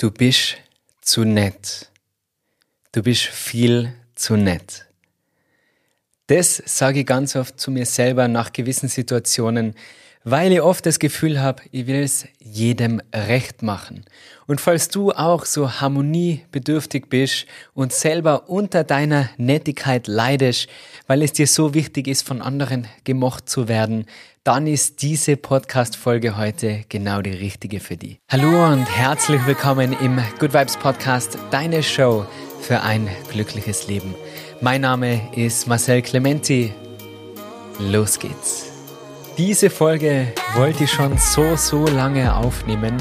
Du 0.00 0.10
bist 0.10 0.56
zu 1.02 1.24
nett. 1.24 1.90
Du 2.92 3.02
bist 3.02 3.24
viel 3.24 3.92
zu 4.14 4.34
nett. 4.34 4.86
Das 6.28 6.62
sage 6.64 7.00
ich 7.00 7.06
ganz 7.06 7.36
oft 7.36 7.60
zu 7.60 7.70
mir 7.70 7.84
selber 7.84 8.26
nach 8.26 8.50
gewissen 8.50 8.88
Situationen, 8.88 9.74
weil 10.24 10.52
ich 10.52 10.60
oft 10.60 10.84
das 10.84 10.98
Gefühl 10.98 11.40
habe, 11.40 11.62
ich 11.70 11.86
will 11.86 12.02
es 12.02 12.26
jedem 12.38 13.00
recht 13.14 13.62
machen. 13.62 14.04
Und 14.46 14.60
falls 14.60 14.88
du 14.88 15.12
auch 15.12 15.44
so 15.44 15.80
harmoniebedürftig 15.80 17.06
bist 17.08 17.46
und 17.72 17.92
selber 17.92 18.48
unter 18.48 18.84
deiner 18.84 19.30
Nettigkeit 19.36 20.06
leidest, 20.06 20.68
weil 21.06 21.22
es 21.22 21.32
dir 21.32 21.46
so 21.46 21.74
wichtig 21.74 22.06
ist, 22.06 22.26
von 22.26 22.42
anderen 22.42 22.86
gemocht 23.04 23.48
zu 23.48 23.68
werden, 23.68 24.06
dann 24.44 24.66
ist 24.66 25.02
diese 25.02 25.36
Podcast-Folge 25.36 26.36
heute 26.36 26.84
genau 26.88 27.20
die 27.20 27.30
richtige 27.30 27.80
für 27.80 27.96
dich. 27.96 28.18
Hallo 28.28 28.72
und 28.72 28.86
herzlich 28.86 29.44
willkommen 29.46 29.94
im 30.00 30.18
Good 30.38 30.54
Vibes 30.54 30.76
Podcast, 30.76 31.38
deine 31.50 31.82
Show 31.82 32.26
für 32.60 32.80
ein 32.82 33.08
glückliches 33.30 33.86
Leben. 33.86 34.14
Mein 34.60 34.82
Name 34.82 35.20
ist 35.34 35.66
Marcel 35.66 36.02
Clementi. 36.02 36.72
Los 37.78 38.18
geht's. 38.18 38.69
Diese 39.38 39.70
Folge 39.70 40.32
wollte 40.54 40.84
ich 40.84 40.90
schon 40.90 41.16
so, 41.16 41.56
so 41.56 41.86
lange 41.86 42.34
aufnehmen, 42.34 42.96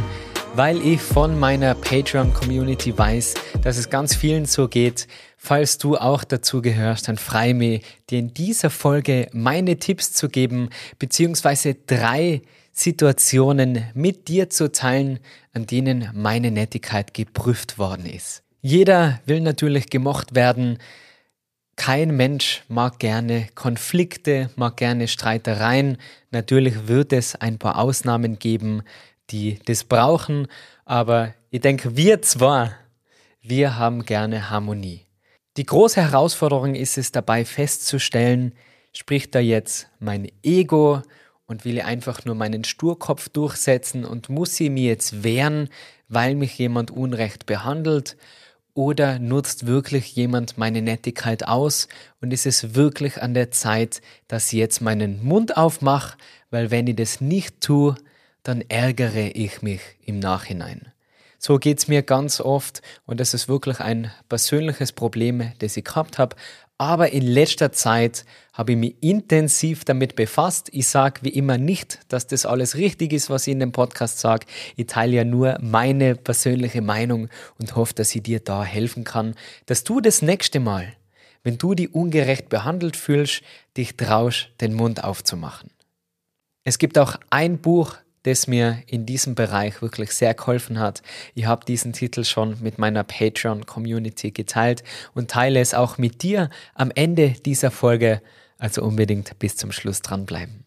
weil 0.55 0.81
ich 0.81 1.01
von 1.01 1.37
meiner 1.37 1.75
Patreon-Community 1.75 2.97
weiß, 2.97 3.33
dass 3.61 3.77
es 3.77 3.89
ganz 3.89 4.15
vielen 4.15 4.45
so 4.45 4.67
geht. 4.67 5.07
Falls 5.37 5.77
du 5.77 5.97
auch 5.97 6.23
dazu 6.23 6.61
gehörst, 6.61 7.07
dann 7.07 7.17
frei 7.17 7.53
mich, 7.53 7.83
dir 8.09 8.19
in 8.19 8.33
dieser 8.33 8.69
Folge 8.69 9.27
meine 9.33 9.77
Tipps 9.77 10.13
zu 10.13 10.29
geben, 10.29 10.69
beziehungsweise 10.97 11.75
drei 11.75 12.41
Situationen 12.71 13.85
mit 13.93 14.27
dir 14.27 14.49
zu 14.49 14.71
teilen, 14.71 15.19
an 15.53 15.65
denen 15.65 16.09
meine 16.13 16.51
Nettigkeit 16.51 17.13
geprüft 17.13 17.77
worden 17.77 18.05
ist. 18.05 18.43
Jeder 18.61 19.19
will 19.25 19.41
natürlich 19.41 19.89
gemocht 19.89 20.35
werden, 20.35 20.77
kein 21.79 22.17
Mensch 22.17 22.63
mag 22.67 22.99
gerne 22.99 23.47
Konflikte, 23.55 24.49
mag 24.57 24.75
gerne 24.75 25.07
Streitereien. 25.07 25.97
Natürlich 26.29 26.89
wird 26.89 27.13
es 27.13 27.35
ein 27.35 27.57
paar 27.57 27.79
Ausnahmen 27.79 28.37
geben, 28.37 28.83
die 29.29 29.59
das 29.63 29.85
brauchen, 29.85 30.47
aber 30.83 31.33
ich 31.51 31.61
denke, 31.61 31.95
wir 31.95 32.21
zwar, 32.21 32.73
wir 33.41 33.77
haben 33.77 34.03
gerne 34.03 34.49
Harmonie. 34.49 35.05
Die 35.55 35.65
große 35.65 36.01
Herausforderung 36.01 36.75
ist 36.75 36.97
es 36.97 37.13
dabei 37.13 37.45
festzustellen, 37.45 38.53
spricht 38.91 39.33
da 39.33 39.39
jetzt 39.39 39.87
mein 39.99 40.29
Ego 40.43 41.01
und 41.45 41.63
will 41.63 41.79
einfach 41.79 42.25
nur 42.25 42.35
meinen 42.35 42.65
Sturkopf 42.65 43.29
durchsetzen 43.29 44.03
und 44.03 44.27
muss 44.27 44.53
sie 44.57 44.69
mir 44.69 44.89
jetzt 44.89 45.23
wehren, 45.23 45.69
weil 46.09 46.35
mich 46.35 46.57
jemand 46.57 46.91
unrecht 46.91 47.45
behandelt 47.45 48.17
oder 48.79 49.19
nutzt 49.19 49.67
wirklich 49.67 50.15
jemand 50.15 50.57
meine 50.57 50.81
Nettigkeit 50.81 51.45
aus 51.45 51.89
und 52.21 52.31
ist 52.31 52.45
es 52.45 52.75
wirklich 52.75 53.21
an 53.21 53.33
der 53.33 53.51
Zeit, 53.51 54.01
dass 54.29 54.53
ich 54.53 54.53
jetzt 54.53 54.79
meinen 54.79 55.21
Mund 55.21 55.57
aufmache, 55.57 56.17
weil 56.49 56.71
wenn 56.71 56.87
ich 56.87 56.95
das 56.95 57.19
nicht 57.19 57.59
tue, 57.59 57.97
dann 58.41 58.61
ärgere 58.69 59.35
ich 59.35 59.61
mich 59.61 59.81
im 60.05 60.19
Nachhinein. 60.19 60.93
So 61.39 61.57
geht's 61.57 61.89
mir 61.89 62.03
ganz 62.03 62.39
oft 62.39 62.81
und 63.05 63.19
das 63.19 63.33
ist 63.33 63.49
wirklich 63.49 63.81
ein 63.81 64.11
persönliches 64.29 64.93
Problem, 64.93 65.51
das 65.59 65.75
ich 65.75 65.83
gehabt 65.83 66.17
habe, 66.17 66.37
aber 66.79 67.11
in 67.11 67.23
letzter 67.23 67.73
Zeit 67.73 68.25
habe 68.53 68.71
ich 68.71 68.77
mich 68.77 68.95
intensiv 69.01 69.83
damit 69.83 70.15
befasst. 70.15 70.69
Ich 70.71 70.87
sage 70.87 71.19
wie 71.23 71.29
immer 71.29 71.57
nicht, 71.57 71.99
dass 72.07 72.25
das 72.25 72.45
alles 72.45 72.75
richtig 72.75 73.11
ist, 73.11 73.29
was 73.29 73.45
ich 73.47 73.51
in 73.51 73.59
dem 73.59 73.73
Podcast 73.73 74.19
sage. 74.19 74.47
Ich 74.77 74.87
teile 74.87 75.17
ja 75.17 75.23
nur 75.25 75.57
meine 75.61 76.15
persönliche 76.15 76.81
Meinung 76.81 77.27
und 77.59 77.75
hoffe, 77.75 77.93
dass 77.93 78.15
ich 78.15 78.23
dir 78.23 78.39
da 78.39 78.63
helfen 78.63 79.03
kann, 79.03 79.35
dass 79.65 79.83
du 79.83 79.99
das 79.99 80.21
nächste 80.21 80.61
Mal, 80.61 80.93
wenn 81.43 81.57
du 81.57 81.73
dich 81.73 81.93
ungerecht 81.93 82.47
behandelt 82.47 82.95
fühlst, 82.95 83.41
dich 83.75 83.97
traust, 83.97 84.49
den 84.61 84.73
Mund 84.73 85.03
aufzumachen. 85.03 85.71
Es 86.63 86.77
gibt 86.77 86.97
auch 86.97 87.17
ein 87.29 87.59
Buch, 87.59 87.97
das 88.23 88.47
mir 88.47 88.81
in 88.87 89.05
diesem 89.05 89.35
Bereich 89.35 89.81
wirklich 89.81 90.11
sehr 90.11 90.33
geholfen 90.33 90.79
hat. 90.79 91.01
Ich 91.35 91.45
habe 91.45 91.65
diesen 91.65 91.93
Titel 91.93 92.23
schon 92.23 92.57
mit 92.61 92.77
meiner 92.77 93.03
Patreon-Community 93.03 94.31
geteilt 94.31 94.83
und 95.13 95.31
teile 95.31 95.59
es 95.59 95.73
auch 95.73 95.97
mit 95.97 96.23
dir 96.23 96.49
am 96.73 96.91
Ende 96.93 97.35
dieser 97.45 97.71
Folge, 97.71 98.21
also 98.57 98.83
unbedingt 98.83 99.37
bis 99.39 99.55
zum 99.55 99.71
Schluss 99.71 100.01
dranbleiben. 100.01 100.65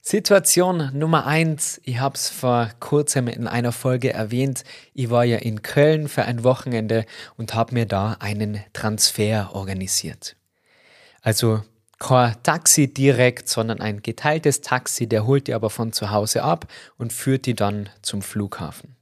Situation 0.00 0.90
Nummer 0.94 1.26
eins. 1.26 1.82
Ich 1.84 2.00
habe 2.00 2.14
es 2.14 2.30
vor 2.30 2.70
kurzem 2.80 3.28
in 3.28 3.46
einer 3.46 3.72
Folge 3.72 4.10
erwähnt. 4.10 4.64
Ich 4.94 5.10
war 5.10 5.24
ja 5.24 5.36
in 5.36 5.60
Köln 5.60 6.08
für 6.08 6.24
ein 6.24 6.44
Wochenende 6.44 7.04
und 7.36 7.54
habe 7.54 7.74
mir 7.74 7.84
da 7.84 8.16
einen 8.18 8.64
Transfer 8.72 9.50
organisiert. 9.52 10.36
Also 11.20 11.62
kein 11.98 12.34
Taxi 12.42 12.92
direkt, 12.92 13.48
sondern 13.48 13.80
ein 13.80 14.02
geteiltes 14.02 14.60
Taxi, 14.60 15.08
der 15.08 15.26
holt 15.26 15.46
die 15.48 15.54
aber 15.54 15.70
von 15.70 15.92
zu 15.92 16.10
Hause 16.10 16.42
ab 16.42 16.66
und 16.96 17.12
führt 17.12 17.46
die 17.46 17.54
dann 17.54 17.88
zum 18.02 18.22
Flughafen. 18.22 18.96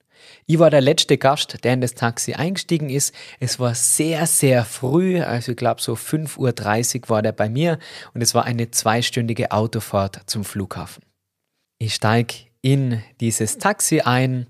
Ich 0.46 0.58
war 0.58 0.70
der 0.70 0.80
letzte 0.80 1.18
Gast, 1.18 1.64
der 1.64 1.74
in 1.74 1.80
das 1.80 1.94
Taxi 1.94 2.34
eingestiegen 2.34 2.90
ist. 2.90 3.14
Es 3.40 3.60
war 3.60 3.74
sehr, 3.74 4.26
sehr 4.26 4.64
früh, 4.64 5.20
also 5.20 5.52
ich 5.52 5.58
glaube 5.58 5.80
so 5.80 5.94
5.30 5.94 7.02
Uhr 7.02 7.08
war 7.08 7.22
der 7.22 7.32
bei 7.32 7.48
mir 7.48 7.78
und 8.14 8.22
es 8.22 8.34
war 8.34 8.44
eine 8.44 8.70
zweistündige 8.70 9.52
Autofahrt 9.52 10.22
zum 10.26 10.44
Flughafen. 10.44 11.02
Ich 11.78 11.94
steige 11.94 12.34
in 12.62 13.02
dieses 13.20 13.58
Taxi 13.58 14.00
ein, 14.00 14.46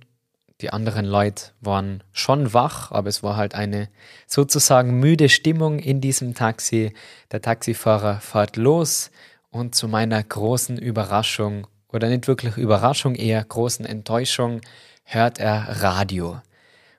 die 0.61 0.72
anderen 0.72 1.05
Leute 1.05 1.50
waren 1.61 2.03
schon 2.12 2.55
wach, 2.55 2.91
aber 2.91 3.09
es 3.09 3.22
war 3.22 3.37
halt 3.37 3.55
eine 3.55 3.89
sozusagen 4.27 4.99
müde 4.99 5.28
Stimmung 5.28 5.78
in 5.78 6.00
diesem 6.00 6.34
Taxi. 6.34 6.94
Der 7.31 7.43
Taxifahrer 7.43 8.21
fährt 8.21 8.56
los 8.56 9.11
und 9.50 9.75
zu 9.75 9.87
meiner 9.87 10.22
großen 10.22 10.78
Überraschung, 10.78 11.66
oder 11.93 12.09
nicht 12.09 12.27
wirklich 12.27 12.56
Überraschung, 12.56 13.15
eher 13.15 13.45
großen 13.45 13.84
Enttäuschung, 13.84 14.61
hört 15.05 15.39
er 15.39 15.83
Radio. 15.83 16.41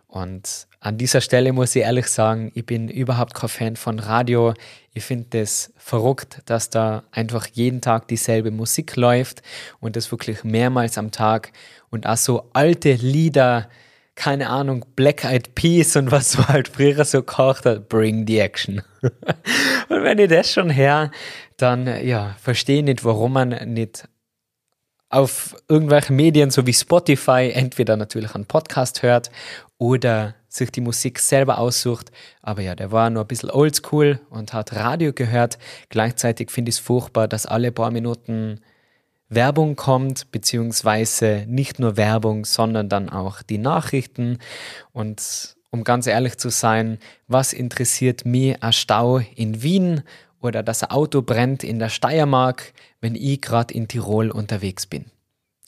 Und 0.08 0.68
an 0.88 0.98
dieser 0.98 1.20
Stelle 1.20 1.52
muss 1.52 1.76
ich 1.76 1.82
ehrlich 1.82 2.08
sagen, 2.08 2.50
ich 2.56 2.66
bin 2.66 2.88
überhaupt 2.88 3.34
kein 3.34 3.50
Fan 3.50 3.76
von 3.76 4.00
Radio. 4.00 4.54
Ich 4.94 5.04
finde 5.04 5.42
es 5.42 5.74
verrückt, 5.76 6.42
dass 6.46 6.70
da 6.70 7.04
einfach 7.12 7.46
jeden 7.52 7.82
Tag 7.82 8.08
dieselbe 8.08 8.52
Musik 8.52 8.96
läuft 8.96 9.42
und 9.82 9.98
das 9.98 10.10
wirklich 10.12 10.46
mehrmals 10.46 10.98
am 10.98 11.12
Tag 11.12 11.52
und 11.90 12.08
auch 12.08 12.16
so 12.16 12.50
alte 12.54 12.94
Lieder, 12.94 13.68
keine 14.16 14.48
Ahnung, 14.48 14.86
Black 14.96 15.26
Eyed 15.26 15.56
Peas 15.56 15.98
und 15.98 16.10
was 16.10 16.32
so 16.32 16.48
halt 16.48 16.70
früher 16.70 17.04
so 17.04 17.22
kocht 17.22 17.66
hat, 17.66 17.90
bring 17.90 18.26
the 18.26 18.40
action. 18.40 18.82
und 19.02 20.04
wenn 20.04 20.20
ich 20.20 20.30
das 20.30 20.54
schon 20.54 20.70
her, 20.70 21.12
dann 21.58 22.06
ja, 22.06 22.38
verstehe 22.42 22.78
ich 22.78 22.86
nicht, 22.86 23.04
warum 23.04 23.34
man 23.34 23.50
nicht 23.74 24.08
auf 25.10 25.56
irgendwelchen 25.68 26.16
Medien 26.16 26.50
so 26.50 26.66
wie 26.66 26.74
Spotify 26.74 27.52
entweder 27.54 27.98
natürlich 27.98 28.36
einen 28.36 28.46
Podcast 28.46 29.04
hört 29.04 29.32
oder 29.78 30.36
sich 30.48 30.72
die 30.72 30.82
Musik 30.82 31.20
selber 31.20 31.58
aussucht. 31.60 32.12
Aber 32.42 32.62
ja, 32.62 32.76
der 32.76 32.92
war 32.92 33.10
nur 33.10 33.24
ein 33.24 33.28
bisschen 33.28 33.52
oldschool 33.52 34.20
und 34.30 34.54
hat 34.54 34.74
Radio 34.74 35.14
gehört. 35.14 35.58
Gleichzeitig 35.90 36.52
finde 36.52 36.70
ich 36.70 36.76
es 36.76 36.80
furchtbar, 36.80 37.28
dass 37.28 37.46
alle 37.46 37.72
paar 37.72 37.92
Minuten 37.92 38.62
Werbung 39.30 39.76
kommt, 39.76 40.32
beziehungsweise 40.32 41.46
nicht 41.48 41.80
nur 41.80 41.98
Werbung, 41.98 42.46
sondern 42.46 42.90
dann 42.90 43.10
auch 43.10 43.42
die 43.42 43.58
Nachrichten. 43.58 44.40
Und 44.94 45.58
um 45.70 45.84
ganz 45.84 46.08
ehrlich 46.08 46.38
zu 46.38 46.50
sein, 46.50 46.98
was 47.28 47.54
interessiert 47.54 48.26
mich 48.26 48.62
ein 48.64 48.74
Stau 48.74 49.18
in 49.36 49.62
Wien 49.62 50.04
oder 50.42 50.64
dass 50.64 50.84
ein 50.84 50.92
Auto 50.92 51.22
brennt 51.22 51.64
in 51.64 51.80
der 51.80 51.90
Steiermark, 51.90 52.74
wenn 53.02 53.16
ich 53.16 53.42
gerade 53.42 53.74
in 53.74 53.88
Tirol 53.88 54.32
unterwegs 54.32 54.88
bin? 54.88 55.06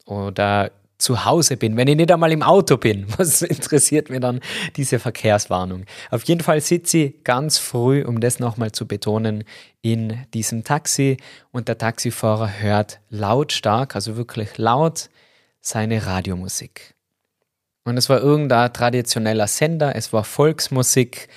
Oder 0.06 0.72
zu 1.00 1.26
Hause 1.26 1.58
bin, 1.58 1.78
wenn 1.78 1.88
ich 1.88 1.96
nicht 1.96 2.12
einmal 2.12 2.32
im 2.32 2.44
Auto 2.44 2.78
bin. 2.78 3.08
Was 3.18 3.42
interessiert 3.42 4.10
mir 4.10 4.20
dann 4.20 4.42
diese 4.76 5.00
Verkehrswarnung? 5.00 5.86
Auf 6.12 6.24
jeden 6.26 6.42
Fall 6.42 6.62
sitze 6.62 6.98
ich 6.98 7.24
ganz 7.24 7.58
früh, 7.58 8.04
um 8.04 8.20
das 8.20 8.40
nochmal 8.40 8.72
zu 8.72 8.88
betonen, 8.88 9.46
in 9.82 10.20
diesem 10.34 10.64
Taxi 10.64 11.18
und 11.52 11.70
der 11.70 11.78
Taxifahrer 11.78 12.60
hört 12.60 13.00
lautstark, 13.10 13.96
also 13.96 14.18
wirklich 14.18 14.58
laut, 14.58 15.10
seine 15.62 16.06
Radiomusik. 16.06 16.96
Und 17.86 17.98
es 17.98 18.10
war 18.10 18.20
irgendein 18.20 18.74
traditioneller 18.74 19.48
Sender, 19.48 19.96
es 19.96 20.12
war 20.12 20.26
Volksmusik 20.26 21.30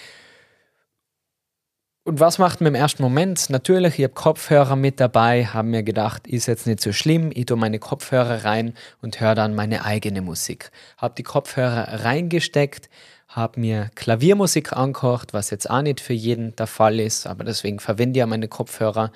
und 2.05 2.19
was 2.19 2.39
macht 2.39 2.61
man 2.61 2.69
im 2.69 2.75
ersten 2.75 3.03
Moment? 3.03 3.49
Natürlich, 3.49 3.99
ich 3.99 4.05
habe 4.05 4.15
Kopfhörer 4.15 4.75
mit 4.75 4.99
dabei, 4.99 5.47
habe 5.47 5.69
mir 5.69 5.85
gedacht, 5.85 6.27
ist 6.27 6.47
jetzt 6.47 6.67
nicht 6.67 6.81
so 6.81 6.93
schlimm, 6.93 7.31
ich 7.33 7.47
tue 7.47 7.57
meine 7.57 7.79
Kopfhörer 7.79 8.45
rein 8.45 8.75
und 9.01 9.21
höre 9.21 9.37
dann 9.37 9.55
meine 9.55 9.85
eigene 9.85 10.21
Musik. 10.21 10.73
Habe 10.97 11.15
die 11.17 11.23
Kopfhörer 11.23 12.05
reingesteckt, 12.05 12.91
habe 13.29 13.61
mir 13.61 13.91
Klaviermusik 13.95 14.73
angekocht, 14.73 15.33
was 15.33 15.51
jetzt 15.51 15.71
auch 15.71 15.83
nicht 15.83 16.01
für 16.01 16.13
jeden 16.13 16.57
der 16.57 16.67
Fall 16.67 16.99
ist, 16.99 17.27
aber 17.29 17.45
deswegen 17.45 17.79
verwende 17.79 18.19
ich 18.19 18.21
ja 18.21 18.27
meine 18.27 18.49
Kopfhörer. 18.49 19.13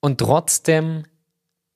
Und 0.00 0.18
trotzdem 0.18 1.04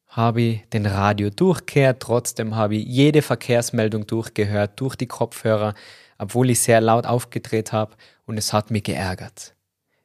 habe 0.09 0.43
ich 0.43 0.69
den 0.75 0.85
Radio 0.85 1.31
durchgehört, 1.31 2.01
trotzdem 2.01 2.55
habe 2.55 2.77
ich 2.77 2.87
jede 2.87 3.23
Verkehrsmeldung 3.23 4.07
durchgehört 4.07 4.79
durch 4.79 4.95
die 4.95 5.07
Kopfhörer, 5.07 5.73
obwohl 6.19 6.51
ich 6.51 6.61
sehr 6.61 6.83
laut 6.83 7.07
aufgedreht 7.07 7.73
habe 7.73 7.97
und 8.29 8.39
es 8.39 8.53
hat 8.53 8.71
mich 8.71 8.85
geärgert. 8.85 9.55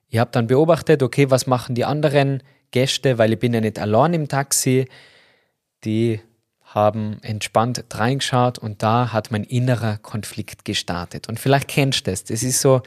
Ich 0.07 0.17
habe 0.17 0.31
dann 0.31 0.47
beobachtet, 0.47 1.03
okay, 1.03 1.29
was 1.29 1.45
machen 1.45 1.75
die 1.75 1.85
anderen 1.85 2.41
Gäste, 2.71 3.17
weil 3.17 3.33
ich 3.33 3.39
bin 3.39 3.53
ja 3.53 3.61
nicht 3.61 3.77
allein 3.77 4.13
im 4.13 4.27
Taxi. 4.27 4.87
Die 5.83 6.21
haben 6.63 7.17
entspannt 7.21 7.83
reingeschaut 7.93 8.57
und 8.57 8.81
da 8.81 9.11
hat 9.11 9.31
mein 9.31 9.43
innerer 9.43 9.97
Konflikt 9.97 10.65
gestartet. 10.65 11.27
Und 11.27 11.39
vielleicht 11.39 11.67
kennst 11.67 12.07
du 12.07 12.11
das. 12.11 12.23
Das 12.23 12.41
ist 12.41 12.61
so 12.61 12.81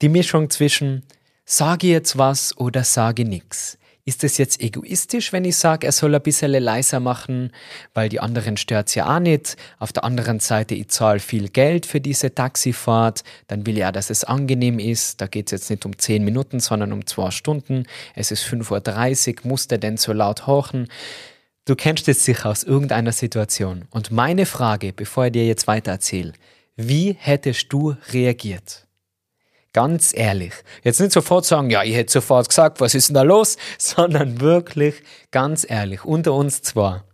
die 0.00 0.08
Mischung 0.08 0.48
zwischen 0.48 1.02
sage 1.44 1.88
jetzt 1.88 2.16
was 2.16 2.56
oder 2.56 2.84
sage 2.84 3.24
nichts. 3.24 3.78
Ist 4.08 4.22
es 4.22 4.38
jetzt 4.38 4.60
egoistisch, 4.60 5.32
wenn 5.32 5.44
ich 5.44 5.56
sage, 5.56 5.84
er 5.84 5.90
soll 5.90 6.14
ein 6.14 6.22
bisschen 6.22 6.52
leiser 6.52 7.00
machen, 7.00 7.50
weil 7.92 8.08
die 8.08 8.20
anderen 8.20 8.56
stört 8.56 8.94
ja 8.94 9.16
auch 9.16 9.18
nicht. 9.18 9.56
Auf 9.80 9.92
der 9.92 10.04
anderen 10.04 10.38
Seite, 10.38 10.76
ich 10.76 10.88
zahle 10.88 11.18
viel 11.18 11.48
Geld 11.48 11.86
für 11.86 12.00
diese 12.00 12.32
Taxifahrt, 12.32 13.24
dann 13.48 13.66
will 13.66 13.74
ich 13.74 13.80
ja, 13.80 13.90
dass 13.90 14.08
es 14.08 14.22
angenehm 14.22 14.78
ist. 14.78 15.20
Da 15.20 15.26
geht 15.26 15.46
es 15.46 15.50
jetzt 15.50 15.70
nicht 15.70 15.84
um 15.84 15.98
10 15.98 16.22
Minuten, 16.22 16.60
sondern 16.60 16.92
um 16.92 17.04
2 17.04 17.32
Stunden. 17.32 17.82
Es 18.14 18.30
ist 18.30 18.44
5.30 18.44 19.40
Uhr, 19.40 19.48
muss 19.48 19.66
der 19.66 19.78
denn 19.78 19.96
so 19.96 20.12
laut 20.12 20.46
hochen? 20.46 20.86
Du 21.64 21.74
kennst 21.74 22.06
es 22.06 22.24
sicher 22.24 22.50
aus 22.50 22.62
irgendeiner 22.62 23.10
Situation. 23.10 23.86
Und 23.90 24.12
meine 24.12 24.46
Frage, 24.46 24.92
bevor 24.92 25.26
ich 25.26 25.32
dir 25.32 25.48
jetzt 25.48 25.66
weiter 25.66 25.90
erzähle, 25.90 26.32
wie 26.76 27.16
hättest 27.18 27.72
du 27.72 27.96
reagiert? 28.12 28.85
Ganz 29.76 30.16
ehrlich. 30.16 30.54
Jetzt 30.84 31.00
nicht 31.00 31.12
sofort 31.12 31.44
sagen, 31.44 31.68
ja, 31.68 31.82
ich 31.82 31.94
hätte 31.94 32.10
sofort 32.10 32.48
gesagt, 32.48 32.80
was 32.80 32.94
ist 32.94 33.08
denn 33.08 33.14
da 33.14 33.20
los, 33.20 33.58
sondern 33.78 34.40
wirklich 34.40 35.02
ganz 35.32 35.66
ehrlich, 35.68 36.02
unter 36.02 36.32
uns 36.32 36.62
zwar. 36.62 37.04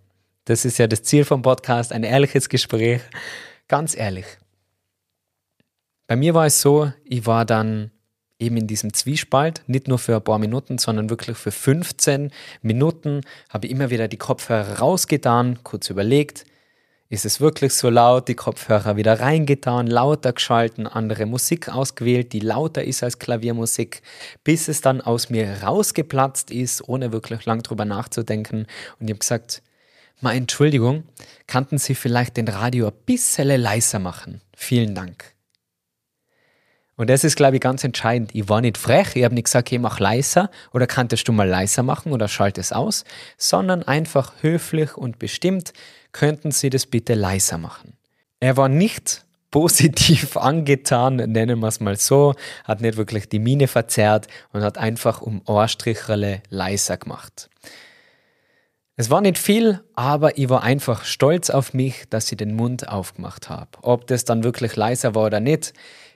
Das 0.44 0.64
ist 0.64 0.78
ja 0.78 0.86
das 0.86 1.02
Ziel 1.02 1.24
vom 1.24 1.42
Podcast, 1.42 1.92
ein 1.92 2.04
ehrliches 2.04 2.48
Gespräch. 2.48 3.00
Ganz 3.66 3.96
ehrlich. 3.96 4.26
Bei 6.06 6.14
mir 6.14 6.34
war 6.34 6.46
es 6.46 6.60
so, 6.60 6.92
ich 7.04 7.26
war 7.26 7.44
dann 7.44 7.90
eben 8.38 8.56
in 8.56 8.68
diesem 8.68 8.94
Zwiespalt, 8.94 9.64
nicht 9.66 9.88
nur 9.88 9.98
für 9.98 10.14
ein 10.14 10.22
paar 10.22 10.38
Minuten, 10.38 10.78
sondern 10.78 11.10
wirklich 11.10 11.36
für 11.36 11.50
15 11.50 12.30
Minuten, 12.60 13.22
habe 13.48 13.66
ich 13.66 13.72
immer 13.72 13.90
wieder 13.90 14.06
die 14.06 14.18
Kopfhörer 14.18 14.78
rausgetan, 14.78 15.64
kurz 15.64 15.90
überlegt, 15.90 16.44
ist 17.12 17.26
es 17.26 17.42
wirklich 17.42 17.74
so 17.74 17.90
laut? 17.90 18.26
Die 18.28 18.34
Kopfhörer 18.34 18.96
wieder 18.96 19.20
reingetan, 19.20 19.86
lauter 19.86 20.32
geschalten, 20.32 20.86
andere 20.86 21.26
Musik 21.26 21.68
ausgewählt, 21.68 22.32
die 22.32 22.40
lauter 22.40 22.84
ist 22.84 23.02
als 23.02 23.18
Klaviermusik, 23.18 24.00
bis 24.44 24.66
es 24.66 24.80
dann 24.80 25.02
aus 25.02 25.28
mir 25.28 25.62
rausgeplatzt 25.62 26.50
ist, 26.50 26.88
ohne 26.88 27.12
wirklich 27.12 27.44
lang 27.44 27.62
drüber 27.62 27.84
nachzudenken. 27.84 28.66
Und 28.98 29.08
ich 29.08 29.10
habe 29.10 29.18
gesagt, 29.18 29.62
mal 30.22 30.34
Entschuldigung, 30.34 31.04
kannten 31.46 31.76
Sie 31.76 31.94
vielleicht 31.94 32.38
den 32.38 32.48
Radio 32.48 32.86
ein 32.86 32.94
bisschen 33.04 33.60
leiser 33.60 33.98
machen? 33.98 34.40
Vielen 34.56 34.94
Dank. 34.94 35.34
Und 37.02 37.10
das 37.10 37.24
ist, 37.24 37.34
glaube 37.34 37.56
ich, 37.56 37.60
ganz 37.60 37.82
entscheidend. 37.82 38.32
Ich 38.32 38.48
war 38.48 38.60
nicht 38.60 38.78
frech, 38.78 39.16
ich 39.16 39.24
habe 39.24 39.34
nicht 39.34 39.46
gesagt, 39.46 39.72
hey, 39.72 39.80
mach 39.80 39.98
leiser 39.98 40.52
oder 40.72 40.86
kanntest 40.86 41.26
du 41.26 41.32
mal 41.32 41.48
leiser 41.48 41.82
machen 41.82 42.12
oder 42.12 42.28
schalte 42.28 42.60
es 42.60 42.70
aus, 42.72 43.04
sondern 43.36 43.82
einfach 43.82 44.34
höflich 44.40 44.96
und 44.96 45.18
bestimmt 45.18 45.72
könnten 46.12 46.52
Sie 46.52 46.70
das 46.70 46.86
bitte 46.86 47.14
leiser 47.14 47.58
machen. 47.58 47.94
Er 48.38 48.56
war 48.56 48.68
nicht 48.68 49.24
positiv 49.50 50.36
angetan, 50.36 51.16
nennen 51.16 51.58
wir 51.58 51.66
es 51.66 51.80
mal 51.80 51.96
so, 51.96 52.36
hat 52.62 52.80
nicht 52.80 52.96
wirklich 52.96 53.28
die 53.28 53.40
Miene 53.40 53.66
verzerrt 53.66 54.28
und 54.52 54.62
hat 54.62 54.78
einfach 54.78 55.22
um 55.22 55.42
Ohrstricherle 55.44 56.40
leiser 56.50 56.98
gemacht. 56.98 57.50
Es 58.94 59.10
war 59.10 59.22
nicht 59.22 59.38
viel, 59.38 59.80
aber 59.96 60.38
ich 60.38 60.48
war 60.48 60.62
einfach 60.62 61.04
stolz 61.04 61.50
auf 61.50 61.74
mich, 61.74 62.04
dass 62.10 62.30
ich 62.30 62.36
den 62.36 62.54
Mund 62.54 62.88
aufgemacht 62.88 63.48
habe. 63.48 63.70
Ob 63.80 64.06
das 64.06 64.24
dann 64.24 64.44
wirklich 64.44 64.76
leiser 64.76 65.16
war 65.16 65.26
oder 65.26 65.40
nicht, 65.40 65.72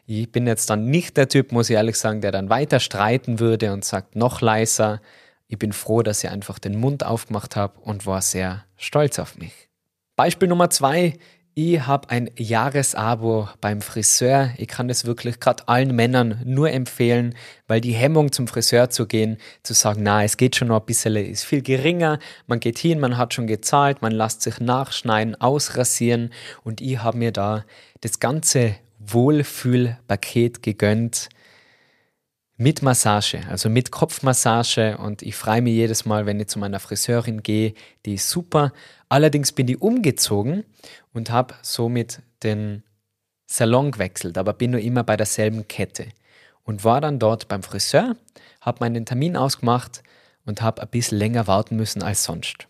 ich 0.07 0.31
bin 0.31 0.47
jetzt 0.47 0.71
dann 0.71 0.87
nicht 0.87 1.17
der 1.17 1.29
Typ, 1.29 1.53
muss 1.53 1.69
ich 1.69 1.77
ehrlich 1.77 1.97
sagen, 1.97 2.21
der 2.21 2.33
dann 2.33 2.49
weiter 2.49 2.81
streiten 2.81 3.41
würde 3.41 3.73
und 3.73 3.85
sagt 3.85 4.15
noch 4.15 4.41
leiser. 4.41 5.01
Ich 5.49 5.59
bin 5.59 5.73
froh, 5.73 6.03
dass 6.03 6.23
ich 6.23 6.31
einfach 6.31 6.59
den 6.59 6.79
Mund 6.79 7.05
aufgemacht 7.05 7.57
habe 7.57 7.81
und 7.81 8.07
war 8.07 8.23
sehr 8.23 8.65
stolz 8.77 9.19
auf 9.19 9.37
mich. 9.37 9.69
Beispiel 10.15 10.49
Nummer 10.49 10.71
zwei. 10.71 11.15
Ich 11.59 11.87
habe 11.87 12.11
ein 12.11 12.31
Jahresabo 12.37 13.49
beim 13.63 13.81
Friseur. 13.81 14.51
Ich 14.59 14.69
kann 14.69 14.89
das 14.89 15.07
wirklich 15.07 15.41
gerade 15.41 15.67
allen 15.69 15.97
Männern 15.97 16.43
nur 16.45 16.71
empfehlen, 16.71 17.35
weil 17.67 17.81
die 17.81 17.95
Hemmung 17.95 18.31
zum 18.31 18.47
Friseur 18.47 18.91
zu 18.91 19.07
gehen, 19.07 19.39
zu 19.63 19.73
sagen, 19.73 20.03
na, 20.03 20.23
es 20.23 20.37
geht 20.37 20.55
schon 20.55 20.69
noch 20.69 20.81
ein 20.81 20.87
bisschen, 20.87 21.17
ist 21.17 21.45
viel 21.45 21.63
geringer. 21.63 22.19
Man 22.47 22.61
geht 22.61 22.79
hin, 22.79 23.01
man 23.01 23.17
hat 23.17 23.33
schon 23.33 23.47
gezahlt, 23.47 24.03
man 24.03 24.13
lässt 24.13 24.43
sich 24.43 24.61
nachschneiden, 24.61 25.41
ausrasieren 25.41 26.31
und 26.63 26.83
ich 26.83 27.03
habe 27.03 27.17
mir 27.17 27.33
da 27.33 27.65
das 28.03 28.21
ganze 28.21 28.77
Wohlfühlpaket 29.13 30.63
gegönnt 30.63 31.29
mit 32.57 32.83
Massage, 32.83 33.41
also 33.51 33.69
mit 33.69 33.91
Kopfmassage 33.91 34.97
und 34.99 35.23
ich 35.23 35.37
freue 35.37 35.61
mich 35.61 35.75
jedes 35.75 36.07
Mal, 36.07 36.25
wenn 36.25 36.41
ich 36.41 36.49
zu 36.49 36.59
meiner 36.59 36.81
Friseurin 36.81 37.43
gehe, 37.43 37.75
die 38.07 38.15
ist 38.15 38.31
super. 38.31 38.73
Allerdings 39.09 39.53
bin 39.53 39.69
ich 39.69 39.81
umgezogen 39.81 40.65
und 41.13 41.31
habe 41.31 41.55
somit 41.63 42.23
den 42.43 42.83
Salon 43.47 43.93
gewechselt, 43.93 44.39
aber 44.39 44.55
bin 44.55 44.71
nur 44.73 44.81
immer 44.81 45.05
bei 45.05 45.17
derselben 45.17 45.69
Kette 45.69 46.09
und 46.65 46.83
war 46.83 47.01
dann 47.01 47.19
dort 47.19 47.47
beim 47.49 47.63
Friseur, 47.63 48.17
habe 48.61 48.79
meinen 48.81 49.05
Termin 49.05 49.37
ausgemacht 49.37 50.03
und 50.47 50.63
habe 50.63 50.83
ein 50.83 50.89
bisschen 50.89 51.19
länger 51.19 51.47
warten 51.47 51.77
müssen 51.77 52.03
als 52.03 52.25
sonst. 52.25 52.69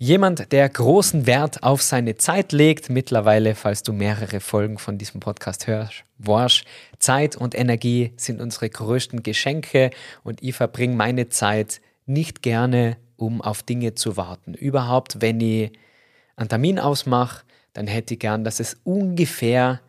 Jemand, 0.00 0.52
der 0.52 0.68
großen 0.68 1.26
Wert 1.26 1.64
auf 1.64 1.82
seine 1.82 2.14
Zeit 2.14 2.52
legt, 2.52 2.88
mittlerweile, 2.88 3.56
falls 3.56 3.82
du 3.82 3.92
mehrere 3.92 4.38
Folgen 4.38 4.78
von 4.78 4.96
diesem 4.96 5.18
Podcast 5.18 5.66
hörst, 5.66 6.04
warst, 6.18 6.64
Zeit 7.00 7.34
und 7.34 7.58
Energie 7.58 8.12
sind 8.16 8.40
unsere 8.40 8.70
größten 8.70 9.24
Geschenke 9.24 9.90
und 10.22 10.40
ich 10.40 10.54
verbringe 10.54 10.94
meine 10.94 11.30
Zeit 11.30 11.80
nicht 12.06 12.42
gerne, 12.42 12.96
um 13.16 13.42
auf 13.42 13.64
Dinge 13.64 13.96
zu 13.96 14.16
warten. 14.16 14.54
Überhaupt, 14.54 15.20
wenn 15.20 15.40
ich 15.40 15.72
einen 16.36 16.48
Termin 16.48 16.78
ausmache, 16.78 17.44
dann 17.72 17.88
hätte 17.88 18.14
ich 18.14 18.20
gern, 18.20 18.44
dass 18.44 18.60
es 18.60 18.76
ungefähr 18.84 19.80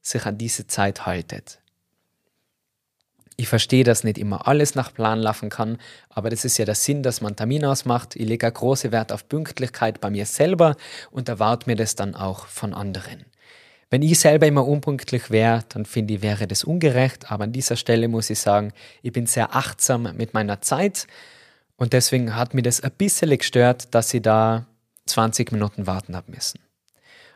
sich 0.00 0.24
an 0.24 0.38
diese 0.38 0.68
Zeit 0.68 1.04
haltet. 1.04 1.60
Ich 3.40 3.46
verstehe, 3.46 3.84
dass 3.84 4.02
nicht 4.02 4.18
immer 4.18 4.48
alles 4.48 4.74
nach 4.74 4.92
Plan 4.92 5.20
laufen 5.20 5.48
kann, 5.48 5.78
aber 6.10 6.28
das 6.28 6.44
ist 6.44 6.58
ja 6.58 6.64
der 6.64 6.74
Sinn, 6.74 7.04
dass 7.04 7.20
man 7.20 7.36
Termin 7.36 7.64
ausmacht. 7.64 8.16
Ich 8.16 8.26
lege 8.26 8.50
große 8.50 8.90
Wert 8.90 9.12
auf 9.12 9.28
Pünktlichkeit 9.28 10.00
bei 10.00 10.10
mir 10.10 10.26
selber 10.26 10.74
und 11.12 11.28
erwarte 11.28 11.70
mir 11.70 11.76
das 11.76 11.94
dann 11.94 12.16
auch 12.16 12.46
von 12.46 12.74
anderen. 12.74 13.26
Wenn 13.90 14.02
ich 14.02 14.18
selber 14.18 14.48
immer 14.48 14.66
unpünktlich 14.66 15.30
wäre, 15.30 15.62
dann 15.68 15.86
finde 15.86 16.14
ich, 16.14 16.22
wäre 16.22 16.48
das 16.48 16.64
ungerecht, 16.64 17.30
aber 17.30 17.44
an 17.44 17.52
dieser 17.52 17.76
Stelle 17.76 18.08
muss 18.08 18.28
ich 18.28 18.40
sagen, 18.40 18.72
ich 19.02 19.12
bin 19.12 19.26
sehr 19.26 19.54
achtsam 19.54 20.16
mit 20.16 20.34
meiner 20.34 20.60
Zeit 20.60 21.06
und 21.76 21.92
deswegen 21.92 22.34
hat 22.34 22.54
mir 22.54 22.62
das 22.62 22.80
ein 22.80 22.90
bisschen 22.90 23.38
gestört, 23.38 23.94
dass 23.94 24.12
ich 24.12 24.22
da 24.22 24.66
20 25.06 25.52
Minuten 25.52 25.86
warten 25.86 26.16
habe 26.16 26.32
müssen. 26.32 26.58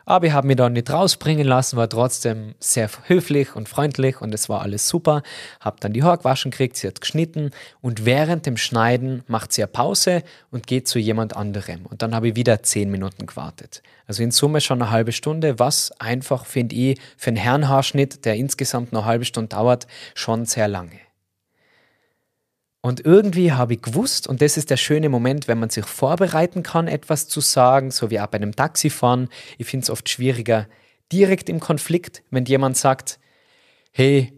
Aber 0.05 0.27
ich 0.27 0.33
habe 0.33 0.47
mich 0.47 0.57
da 0.57 0.69
nicht 0.69 0.89
rausbringen 0.89 1.47
lassen, 1.47 1.77
war 1.77 1.87
trotzdem 1.87 2.55
sehr 2.59 2.89
höflich 3.05 3.55
und 3.55 3.69
freundlich 3.69 4.21
und 4.21 4.33
es 4.33 4.49
war 4.49 4.61
alles 4.61 4.87
super. 4.87 5.23
Habe 5.59 5.77
dann 5.79 5.93
die 5.93 6.03
Haare 6.03 6.17
gewaschen 6.17 6.51
gekriegt, 6.51 6.77
sie 6.77 6.87
hat 6.87 6.99
geschnitten 6.99 7.51
und 7.81 8.05
während 8.05 8.45
dem 8.45 8.57
Schneiden 8.57 9.23
macht 9.27 9.53
sie 9.53 9.63
eine 9.63 9.71
Pause 9.71 10.23
und 10.51 10.67
geht 10.67 10.87
zu 10.87 10.99
jemand 10.99 11.35
anderem. 11.35 11.85
Und 11.85 12.01
dann 12.01 12.13
habe 12.13 12.29
ich 12.29 12.35
wieder 12.35 12.63
zehn 12.63 12.89
Minuten 12.91 13.25
gewartet. 13.25 13.81
Also 14.05 14.23
in 14.23 14.31
Summe 14.31 14.59
schon 14.59 14.81
eine 14.81 14.91
halbe 14.91 15.13
Stunde, 15.13 15.59
was 15.59 15.91
einfach, 15.99 16.45
finde 16.45 16.75
ich, 16.75 16.99
für 17.17 17.29
einen 17.29 17.37
Herrenhaarschnitt, 17.37 18.25
der 18.25 18.35
insgesamt 18.35 18.93
eine 18.93 19.05
halbe 19.05 19.25
Stunde 19.25 19.49
dauert, 19.49 19.87
schon 20.15 20.45
sehr 20.45 20.67
lange. 20.67 21.02
Und 22.85 23.05
irgendwie 23.05 23.53
habe 23.53 23.75
ich 23.75 23.81
gewusst, 23.81 24.27
und 24.27 24.41
das 24.41 24.57
ist 24.57 24.69
der 24.69 24.75
schöne 24.75 25.07
Moment, 25.07 25.47
wenn 25.47 25.57
man 25.57 25.69
sich 25.69 25.85
vorbereiten 25.85 26.63
kann, 26.63 26.89
etwas 26.89 27.29
zu 27.29 27.39
sagen, 27.39 27.91
so 27.91 28.11
wie 28.11 28.19
auch 28.19 28.27
bei 28.27 28.35
einem 28.35 28.57
Taxifahren. 28.57 29.29
Ich 29.57 29.67
finde 29.67 29.85
es 29.85 29.89
oft 29.89 30.09
schwieriger, 30.09 30.67
direkt 31.09 31.47
im 31.47 31.61
Konflikt, 31.61 32.23
wenn 32.29 32.43
jemand 32.43 32.75
sagt, 32.75 33.19
hey, 33.93 34.33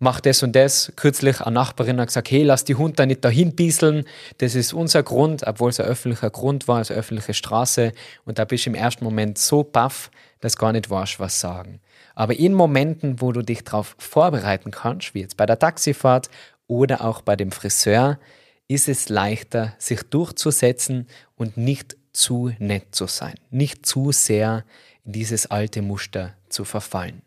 mach 0.00 0.18
das 0.18 0.42
und 0.42 0.56
das. 0.56 0.92
Kürzlich 0.96 1.40
eine 1.40 1.54
Nachbarin 1.54 2.00
hat 2.00 2.08
gesagt, 2.08 2.32
hey, 2.32 2.42
lass 2.42 2.64
die 2.64 2.74
Hunde 2.74 3.06
nicht 3.06 3.24
dahin 3.24 3.54
bieseln. 3.54 4.04
Das 4.38 4.56
ist 4.56 4.72
unser 4.72 5.04
Grund, 5.04 5.46
obwohl 5.46 5.70
es 5.70 5.78
ein 5.78 5.86
öffentlicher 5.86 6.30
Grund 6.30 6.66
war, 6.66 6.78
also 6.78 6.94
öffentliche 6.94 7.32
Straße. 7.32 7.92
Und 8.24 8.40
da 8.40 8.44
bist 8.44 8.66
du 8.66 8.70
im 8.70 8.74
ersten 8.74 9.04
Moment 9.04 9.38
so 9.38 9.62
baff, 9.62 10.10
dass 10.40 10.56
gar 10.56 10.72
nicht 10.72 10.90
weißt, 10.90 11.20
was 11.20 11.38
sagen. 11.38 11.80
Aber 12.16 12.34
in 12.34 12.54
Momenten, 12.54 13.20
wo 13.20 13.30
du 13.30 13.42
dich 13.42 13.62
darauf 13.62 13.94
vorbereiten 13.98 14.72
kannst, 14.72 15.14
wie 15.14 15.20
jetzt 15.20 15.36
bei 15.36 15.46
der 15.46 15.58
Taxifahrt 15.58 16.28
oder 16.66 17.04
auch 17.04 17.20
bei 17.22 17.36
dem 17.36 17.52
Friseur 17.52 18.18
ist 18.68 18.88
es 18.88 19.08
leichter, 19.08 19.74
sich 19.78 20.02
durchzusetzen 20.02 21.06
und 21.36 21.56
nicht 21.56 21.96
zu 22.12 22.52
nett 22.58 22.94
zu 22.94 23.06
sein, 23.06 23.34
nicht 23.50 23.84
zu 23.84 24.12
sehr 24.12 24.64
in 25.04 25.12
dieses 25.12 25.46
alte 25.46 25.82
Muster 25.82 26.34
zu 26.48 26.64
verfallen. 26.64 27.22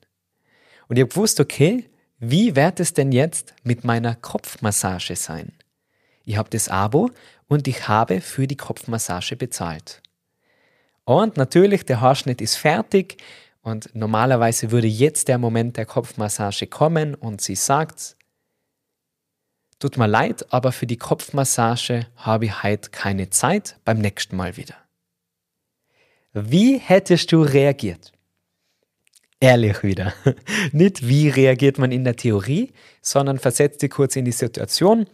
Und 0.87 0.97
ich 0.97 1.01
habe 1.01 1.09
gewusst, 1.09 1.39
okay, 1.39 1.89
wie 2.19 2.55
wird 2.55 2.79
es 2.79 2.93
denn 2.93 3.11
jetzt 3.11 3.53
mit 3.63 3.83
meiner 3.83 4.15
Kopfmassage 4.15 5.15
sein? 5.15 5.53
Ich 6.25 6.37
habe 6.37 6.49
das 6.49 6.67
Abo 6.69 7.11
und 7.47 7.67
ich 7.67 7.87
habe 7.87 8.21
für 8.21 8.47
die 8.47 8.57
Kopfmassage 8.57 9.35
bezahlt. 9.35 10.01
Und 11.03 11.37
natürlich, 11.37 11.85
der 11.85 12.01
Haarschnitt 12.01 12.41
ist 12.41 12.55
fertig 12.55 13.17
und 13.61 13.93
normalerweise 13.93 14.71
würde 14.71 14.87
jetzt 14.87 15.27
der 15.27 15.37
Moment 15.37 15.77
der 15.77 15.85
Kopfmassage 15.85 16.67
kommen 16.67 17.15
und 17.15 17.39
sie 17.39 17.55
sagt, 17.55 18.16
tut 19.79 19.97
mir 19.97 20.07
leid, 20.07 20.51
aber 20.51 20.71
für 20.71 20.87
die 20.87 20.97
Kopfmassage 20.97 22.07
habe 22.15 22.45
ich 22.45 22.63
heute 22.63 22.89
keine 22.89 23.29
Zeit, 23.29 23.77
beim 23.85 23.99
nächsten 23.99 24.35
Mal 24.35 24.57
wieder. 24.57 24.75
Wie 26.33 26.77
hättest 26.77 27.31
du 27.31 27.41
reagiert? 27.41 28.11
Ehrlich 29.39 29.83
wieder. 29.83 30.13
Nicht 30.71 31.07
wie 31.07 31.29
reagiert 31.29 31.77
man 31.77 31.91
in 31.91 32.03
der 32.03 32.15
Theorie, 32.15 32.73
sondern 33.01 33.37
versetz 33.37 33.77
dich 33.77 33.91
kurz 33.91 34.15
in 34.15 34.25
die 34.25 34.31
Situation. 34.31 35.07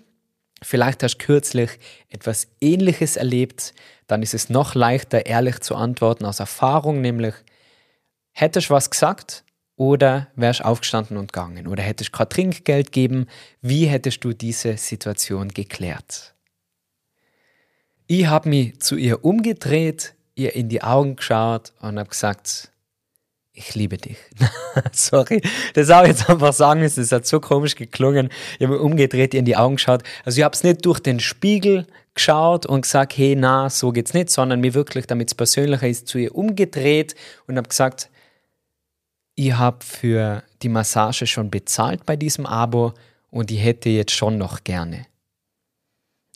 Vielleicht 0.61 1.03
hast 1.03 1.17
du 1.17 1.25
kürzlich 1.25 1.71
etwas 2.09 2.47
Ähnliches 2.61 3.17
erlebt, 3.17 3.73
dann 4.07 4.23
ist 4.23 4.33
es 4.33 4.49
noch 4.49 4.75
leichter, 4.75 5.25
ehrlich 5.25 5.59
zu 5.59 5.75
antworten 5.75 6.25
aus 6.25 6.39
Erfahrung, 6.39 7.01
nämlich 7.01 7.33
hättest 8.31 8.69
du 8.69 8.73
was 8.73 8.89
gesagt 8.89 9.43
oder 9.75 10.27
wärst 10.35 10.61
du 10.61 10.65
aufgestanden 10.65 11.17
und 11.17 11.33
gegangen 11.33 11.67
oder 11.67 11.83
hättest 11.83 12.13
du 12.13 12.17
kein 12.17 12.29
Trinkgeld 12.29 12.91
geben, 12.91 13.27
wie 13.61 13.85
hättest 13.85 14.23
du 14.23 14.33
diese 14.33 14.77
Situation 14.77 15.49
geklärt? 15.49 16.33
Ich 18.07 18.27
habe 18.27 18.49
mich 18.49 18.79
zu 18.79 18.95
ihr 18.95 19.23
umgedreht, 19.23 20.13
ihr 20.35 20.55
in 20.55 20.69
die 20.69 20.83
Augen 20.83 21.15
geschaut 21.15 21.73
und 21.79 21.97
habe 21.97 22.09
gesagt, 22.09 22.69
ich 23.53 23.75
liebe 23.75 23.97
dich. 23.97 24.17
Sorry, 24.91 25.41
das 25.75 25.89
auch 25.91 26.05
jetzt 26.05 26.27
einfach 26.27 26.53
sagen 26.53 26.81
müssen, 26.81 27.01
das 27.01 27.11
hat 27.11 27.27
so 27.27 27.39
komisch 27.39 27.75
geklungen. 27.75 28.29
Ich 28.57 28.65
habe 28.65 28.79
umgedreht, 28.79 29.33
ihr 29.33 29.39
in 29.39 29.45
die 29.45 29.55
Augen 29.55 29.75
geschaut. 29.75 30.03
Also 30.25 30.39
ich 30.39 30.43
habe 30.43 30.55
es 30.55 30.63
nicht 30.63 30.85
durch 30.85 30.99
den 30.99 31.19
Spiegel 31.19 31.85
geschaut 32.15 32.65
und 32.65 32.81
gesagt, 32.81 33.15
hey, 33.15 33.35
na, 33.35 33.69
so 33.69 33.91
geht's 33.91 34.13
nicht, 34.13 34.31
sondern 34.31 34.59
mir 34.59 34.73
wirklich, 34.73 35.05
damit 35.05 35.29
es 35.29 35.35
persönlicher 35.35 35.87
ist, 35.87 36.07
zu 36.07 36.17
ihr 36.17 36.35
umgedreht 36.35 37.15
und 37.47 37.57
habe 37.57 37.69
gesagt, 37.69 38.09
ich 39.35 39.53
habe 39.53 39.83
für 39.83 40.43
die 40.61 40.69
Massage 40.69 41.27
schon 41.27 41.49
bezahlt 41.49 42.05
bei 42.05 42.15
diesem 42.15 42.45
Abo 42.45 42.93
und 43.29 43.51
ich 43.51 43.63
hätte 43.63 43.89
jetzt 43.89 44.11
schon 44.11 44.37
noch 44.37 44.63
gerne. 44.63 45.05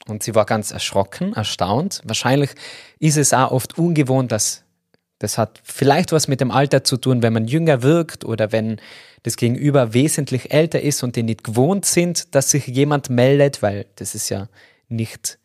Und 0.07 0.23
sie 0.23 0.35
war 0.35 0.45
ganz 0.45 0.71
erschrocken, 0.71 1.33
erstaunt. 1.33 2.01
Wahrscheinlich 2.05 2.51
ist 2.99 3.17
es 3.17 3.33
auch 3.33 3.51
oft 3.51 3.77
ungewohnt, 3.77 4.31
dass 4.31 4.63
das 5.19 5.37
hat 5.39 5.61
vielleicht 5.63 6.11
was 6.11 6.27
mit 6.27 6.41
dem 6.41 6.51
Alter 6.51 6.83
zu 6.83 6.95
tun, 6.97 7.23
wenn 7.23 7.33
man 7.33 7.47
jünger 7.47 7.81
wirkt 7.81 8.23
oder 8.23 8.51
wenn 8.51 8.79
das 9.23 9.35
Gegenüber 9.35 9.93
wesentlich 9.93 10.53
älter 10.53 10.79
ist 10.79 11.01
und 11.01 11.15
die 11.15 11.23
nicht 11.23 11.43
gewohnt 11.43 11.85
sind, 11.85 12.35
dass 12.35 12.51
sich 12.51 12.67
jemand 12.67 13.09
meldet, 13.09 13.63
weil 13.63 13.87
das 13.95 14.13
ist 14.13 14.29
ja 14.29 14.47
nicht 14.89 15.39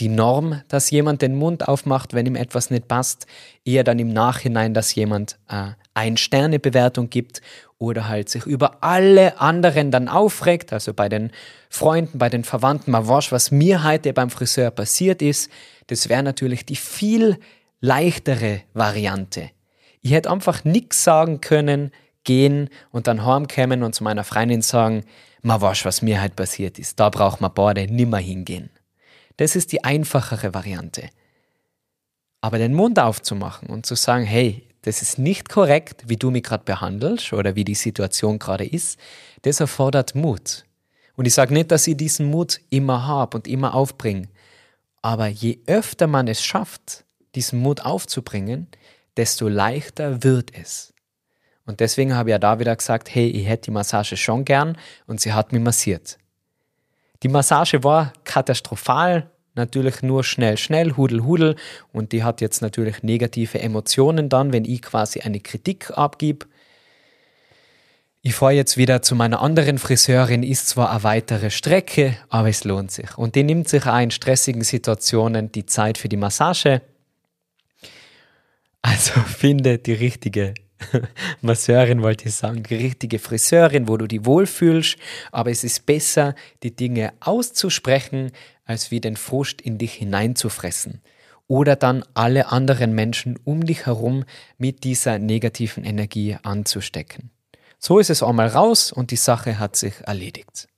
die 0.00 0.08
Norm, 0.08 0.62
dass 0.68 0.90
jemand 0.90 1.22
den 1.22 1.36
Mund 1.36 1.68
aufmacht, 1.68 2.14
wenn 2.14 2.26
ihm 2.26 2.34
etwas 2.34 2.70
nicht 2.70 2.88
passt, 2.88 3.26
eher 3.64 3.84
dann 3.84 4.00
im 4.00 4.12
Nachhinein, 4.12 4.74
dass 4.74 4.94
jemand 4.94 5.38
äh, 5.48 5.70
ein 5.94 6.16
Sternebewertung 6.16 7.10
gibt 7.10 7.42
oder 7.78 8.08
halt 8.08 8.28
sich 8.28 8.46
über 8.46 8.82
alle 8.82 9.40
anderen 9.40 9.90
dann 9.90 10.08
aufregt, 10.08 10.72
also 10.72 10.94
bei 10.94 11.08
den 11.08 11.30
Freunden, 11.68 12.18
bei 12.18 12.28
den 12.28 12.44
Verwandten, 12.44 12.90
mal 12.90 13.08
wasch, 13.08 13.32
was 13.32 13.50
mir 13.50 13.84
heute 13.84 14.12
beim 14.12 14.30
Friseur 14.30 14.70
passiert 14.70 15.22
ist, 15.22 15.50
das 15.88 16.08
wäre 16.08 16.22
natürlich 16.22 16.64
die 16.64 16.76
viel 16.76 17.38
leichtere 17.80 18.62
Variante. 18.72 19.50
Ich 20.00 20.12
hätte 20.12 20.30
einfach 20.30 20.64
nichts 20.64 21.04
sagen 21.04 21.40
können, 21.40 21.92
gehen 22.24 22.70
und 22.90 23.06
dann 23.06 23.26
heimkommen 23.26 23.82
und 23.82 23.94
zu 23.94 24.04
meiner 24.04 24.24
Freundin 24.24 24.62
sagen, 24.62 25.04
ma 25.42 25.60
wasch, 25.60 25.84
was 25.84 26.02
mir 26.02 26.20
halt 26.20 26.36
passiert 26.36 26.78
ist, 26.78 27.00
da 27.00 27.10
braucht 27.10 27.40
man 27.40 27.52
beide 27.52 27.92
nimmer 27.92 28.18
hingehen. 28.18 28.70
Das 29.36 29.56
ist 29.56 29.72
die 29.72 29.82
einfachere 29.82 30.54
Variante. 30.54 31.08
Aber 32.40 32.58
den 32.58 32.74
Mund 32.74 32.98
aufzumachen 32.98 33.68
und 33.68 33.86
zu 33.86 33.94
sagen, 33.94 34.24
hey, 34.24 34.66
das 34.82 35.02
ist 35.02 35.18
nicht 35.18 35.48
korrekt, 35.48 36.04
wie 36.06 36.16
du 36.16 36.30
mich 36.30 36.42
gerade 36.42 36.64
behandelst 36.64 37.32
oder 37.32 37.54
wie 37.54 37.64
die 37.64 37.74
Situation 37.74 38.38
gerade 38.38 38.66
ist, 38.66 38.98
das 39.42 39.60
erfordert 39.60 40.14
Mut. 40.14 40.64
Und 41.16 41.26
ich 41.26 41.34
sage 41.34 41.54
nicht, 41.54 41.70
dass 41.70 41.86
ich 41.86 41.96
diesen 41.96 42.26
Mut 42.26 42.60
immer 42.70 43.06
habe 43.06 43.36
und 43.36 43.46
immer 43.46 43.74
aufbringe. 43.74 44.28
Aber 45.02 45.26
je 45.28 45.60
öfter 45.66 46.06
man 46.06 46.28
es 46.28 46.42
schafft, 46.42 47.04
diesen 47.34 47.60
Mut 47.60 47.80
aufzubringen, 47.82 48.68
desto 49.16 49.48
leichter 49.48 50.22
wird 50.22 50.54
es. 50.54 50.92
Und 51.64 51.80
deswegen 51.80 52.14
habe 52.14 52.30
ich 52.30 52.32
ja 52.32 52.38
da 52.38 52.58
wieder 52.58 52.74
gesagt, 52.74 53.14
hey, 53.14 53.28
ich 53.28 53.46
hätte 53.46 53.66
die 53.66 53.70
Massage 53.70 54.16
schon 54.16 54.44
gern 54.44 54.76
und 55.06 55.20
sie 55.20 55.32
hat 55.32 55.52
mich 55.52 55.62
massiert. 55.62 56.18
Die 57.22 57.28
Massage 57.28 57.84
war 57.84 58.12
katastrophal, 58.24 59.30
natürlich 59.54 60.02
nur 60.02 60.24
schnell, 60.24 60.56
schnell, 60.56 60.96
hudel, 60.96 61.24
hudel. 61.24 61.56
Und 61.92 62.12
die 62.12 62.24
hat 62.24 62.40
jetzt 62.40 62.62
natürlich 62.62 63.02
negative 63.02 63.60
Emotionen 63.60 64.28
dann, 64.28 64.52
wenn 64.52 64.64
ich 64.64 64.82
quasi 64.82 65.20
eine 65.20 65.40
Kritik 65.40 65.90
abgib. 65.90 66.46
Ich 68.22 68.34
fahre 68.34 68.52
jetzt 68.52 68.76
wieder 68.76 69.02
zu 69.02 69.16
meiner 69.16 69.42
anderen 69.42 69.78
Friseurin, 69.78 70.44
ist 70.44 70.68
zwar 70.68 70.90
eine 70.92 71.02
weitere 71.02 71.50
Strecke, 71.50 72.16
aber 72.28 72.48
es 72.48 72.62
lohnt 72.62 72.92
sich. 72.92 73.18
Und 73.18 73.34
die 73.34 73.42
nimmt 73.42 73.68
sich 73.68 73.84
auch 73.84 73.98
in 73.98 74.12
stressigen 74.12 74.62
Situationen 74.62 75.50
die 75.50 75.66
Zeit 75.66 75.98
für 75.98 76.08
die 76.08 76.16
Massage. 76.16 76.82
Also 78.80 79.12
finde 79.26 79.78
die 79.78 79.94
richtige 79.94 80.54
Masseurin 81.40 82.02
wollte 82.02 82.28
ich 82.28 82.34
sagen, 82.34 82.62
die 82.62 82.74
richtige 82.74 83.18
Friseurin, 83.18 83.88
wo 83.88 83.96
du 83.96 84.06
dich 84.06 84.24
wohlfühlst, 84.24 84.96
aber 85.30 85.50
es 85.50 85.64
ist 85.64 85.86
besser, 85.86 86.34
die 86.62 86.74
Dinge 86.74 87.12
auszusprechen, 87.20 88.32
als 88.64 88.90
wie 88.90 89.00
den 89.00 89.16
Frust 89.16 89.60
in 89.60 89.78
dich 89.78 89.94
hineinzufressen 89.94 91.00
oder 91.48 91.76
dann 91.76 92.04
alle 92.14 92.50
anderen 92.50 92.94
Menschen 92.94 93.38
um 93.44 93.66
dich 93.66 93.86
herum 93.86 94.24
mit 94.58 94.84
dieser 94.84 95.18
negativen 95.18 95.84
Energie 95.84 96.36
anzustecken. 96.42 97.30
So 97.78 97.98
ist 97.98 98.10
es 98.10 98.22
einmal 98.22 98.48
raus 98.48 98.92
und 98.92 99.10
die 99.10 99.16
Sache 99.16 99.58
hat 99.58 99.76
sich 99.76 99.94
erledigt. 100.04 100.68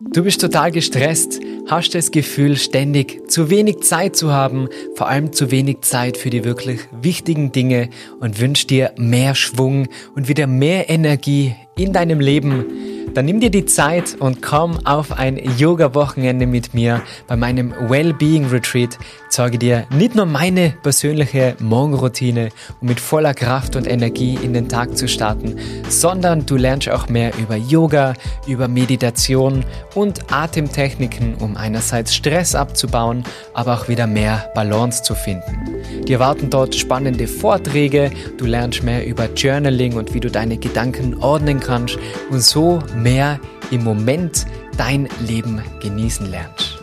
Du 0.00 0.22
bist 0.22 0.40
total 0.40 0.70
gestresst, 0.70 1.40
hast 1.66 1.92
das 1.92 2.12
Gefühl, 2.12 2.56
ständig 2.56 3.28
zu 3.28 3.50
wenig 3.50 3.80
Zeit 3.80 4.14
zu 4.14 4.32
haben, 4.32 4.68
vor 4.94 5.08
allem 5.08 5.32
zu 5.32 5.50
wenig 5.50 5.80
Zeit 5.80 6.16
für 6.16 6.30
die 6.30 6.44
wirklich 6.44 6.80
wichtigen 6.92 7.50
Dinge 7.50 7.90
und 8.20 8.38
wünschst 8.40 8.70
dir 8.70 8.92
mehr 8.96 9.34
Schwung 9.34 9.88
und 10.14 10.28
wieder 10.28 10.46
mehr 10.46 10.88
Energie 10.88 11.56
in 11.76 11.92
deinem 11.92 12.20
Leben 12.20 12.66
dann 13.14 13.26
nimm 13.26 13.40
dir 13.40 13.50
die 13.50 13.66
Zeit 13.66 14.16
und 14.18 14.42
komm 14.42 14.86
auf 14.86 15.12
ein 15.12 15.38
Yoga-Wochenende 15.58 16.46
mit 16.46 16.74
mir 16.74 17.02
bei 17.26 17.36
meinem 17.36 17.72
Wellbeing 17.88 18.46
Retreat. 18.46 18.98
Zeige 19.28 19.58
dir 19.58 19.86
nicht 19.90 20.14
nur 20.14 20.26
meine 20.26 20.74
persönliche 20.82 21.54
Morgenroutine, 21.60 22.48
um 22.80 22.88
mit 22.88 23.00
voller 23.00 23.34
Kraft 23.34 23.76
und 23.76 23.86
Energie 23.86 24.38
in 24.42 24.52
den 24.52 24.68
Tag 24.68 24.96
zu 24.96 25.06
starten, 25.08 25.56
sondern 25.88 26.46
du 26.46 26.56
lernst 26.56 26.88
auch 26.90 27.08
mehr 27.08 27.32
über 27.38 27.56
Yoga, 27.56 28.14
über 28.46 28.68
Meditation 28.68 29.64
und 29.94 30.32
Atemtechniken, 30.32 31.34
um 31.36 31.56
einerseits 31.56 32.14
Stress 32.14 32.54
abzubauen, 32.54 33.24
aber 33.54 33.74
auch 33.74 33.88
wieder 33.88 34.06
mehr 34.06 34.50
Balance 34.54 35.02
zu 35.02 35.14
finden. 35.14 35.78
Dir 36.06 36.18
warten 36.18 36.50
dort 36.50 36.74
spannende 36.74 37.28
Vorträge, 37.28 38.10
du 38.38 38.46
lernst 38.46 38.82
mehr 38.82 39.06
über 39.06 39.28
Journaling 39.34 39.94
und 39.94 40.14
wie 40.14 40.20
du 40.20 40.30
deine 40.30 40.56
Gedanken 40.56 41.22
ordnen 41.22 41.60
kannst 41.60 41.98
und 42.30 42.40
so 42.40 42.80
mehr 43.02 43.38
im 43.70 43.84
Moment 43.84 44.46
dein 44.76 45.08
Leben 45.26 45.62
genießen 45.80 46.30
lernst. 46.30 46.78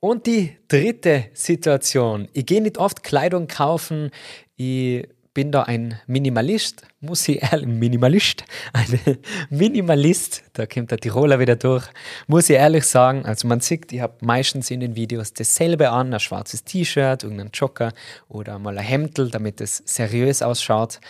Und 0.05 0.27
die 0.27 0.55
dritte 0.69 1.31
Situation. 1.33 2.29
Ich 2.35 2.45
gehe 2.45 2.61
nicht 2.61 2.77
oft 2.77 3.03
Kleidung 3.03 3.47
kaufen. 3.47 4.11
Ich 4.55 5.09
bin 5.35 5.51
da 5.51 5.65
ein 5.65 6.01
Minimalist, 6.07 6.83
muss 7.01 7.29
ich 7.29 7.43
ehrlich, 7.43 7.67
Minimalist, 7.67 8.45
ein 8.73 9.19
Minimalist, 9.51 10.45
da 10.53 10.65
kommt 10.65 10.93
der 10.93 10.99
Tiroler 10.99 11.41
wieder 11.41 11.57
durch, 11.57 11.85
muss 12.29 12.49
ich 12.49 12.57
ehrlich 12.57 12.87
sagen, 12.87 13.27
also 13.27 13.49
man 13.49 13.59
sieht, 13.59 13.93
ich 13.93 14.01
habe 14.01 14.15
meistens 14.21 14.71
in 14.71 14.79
den 14.79 14.95
Videos 14.95 15.33
dasselbe 15.33 15.91
an, 15.91 16.15
ein 16.15 16.21
schwarzes 16.21 16.63
T-Shirt, 16.63 17.25
irgendein 17.25 17.51
Jogger 17.53 17.93
oder 18.29 18.61
mal 18.61 18.79
ein 18.79 18.85
Hemdel, 18.85 19.29
damit 19.29 19.61
es 19.61 19.83
seriös 19.85 20.41
ausschaut. 20.41 21.01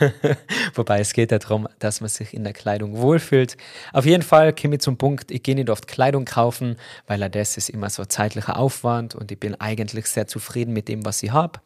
Wobei 0.74 0.98
es 0.98 1.12
geht 1.12 1.30
ja 1.30 1.38
darum, 1.38 1.68
dass 1.78 2.00
man 2.00 2.10
sich 2.10 2.34
in 2.34 2.42
der 2.42 2.52
Kleidung 2.52 2.96
wohlfühlt. 2.96 3.56
Auf 3.92 4.06
jeden 4.06 4.24
Fall 4.24 4.52
komme 4.52 4.74
ich 4.74 4.80
zum 4.80 4.98
Punkt, 4.98 5.30
ich 5.30 5.44
gehe 5.44 5.54
nicht 5.54 5.70
oft 5.70 5.86
Kleidung 5.86 6.24
kaufen, 6.24 6.76
weil 7.06 7.20
das 7.30 7.56
ist 7.56 7.70
immer 7.70 7.90
so 7.90 8.04
zeitlicher 8.04 8.58
Aufwand 8.58 9.14
und 9.14 9.30
ich 9.30 9.38
bin 9.38 9.54
eigentlich 9.60 10.06
sehr 10.06 10.26
zufrieden 10.26 10.72
mit 10.72 10.88
dem, 10.88 11.04
was 11.04 11.22
ich 11.22 11.30
habe 11.30 11.60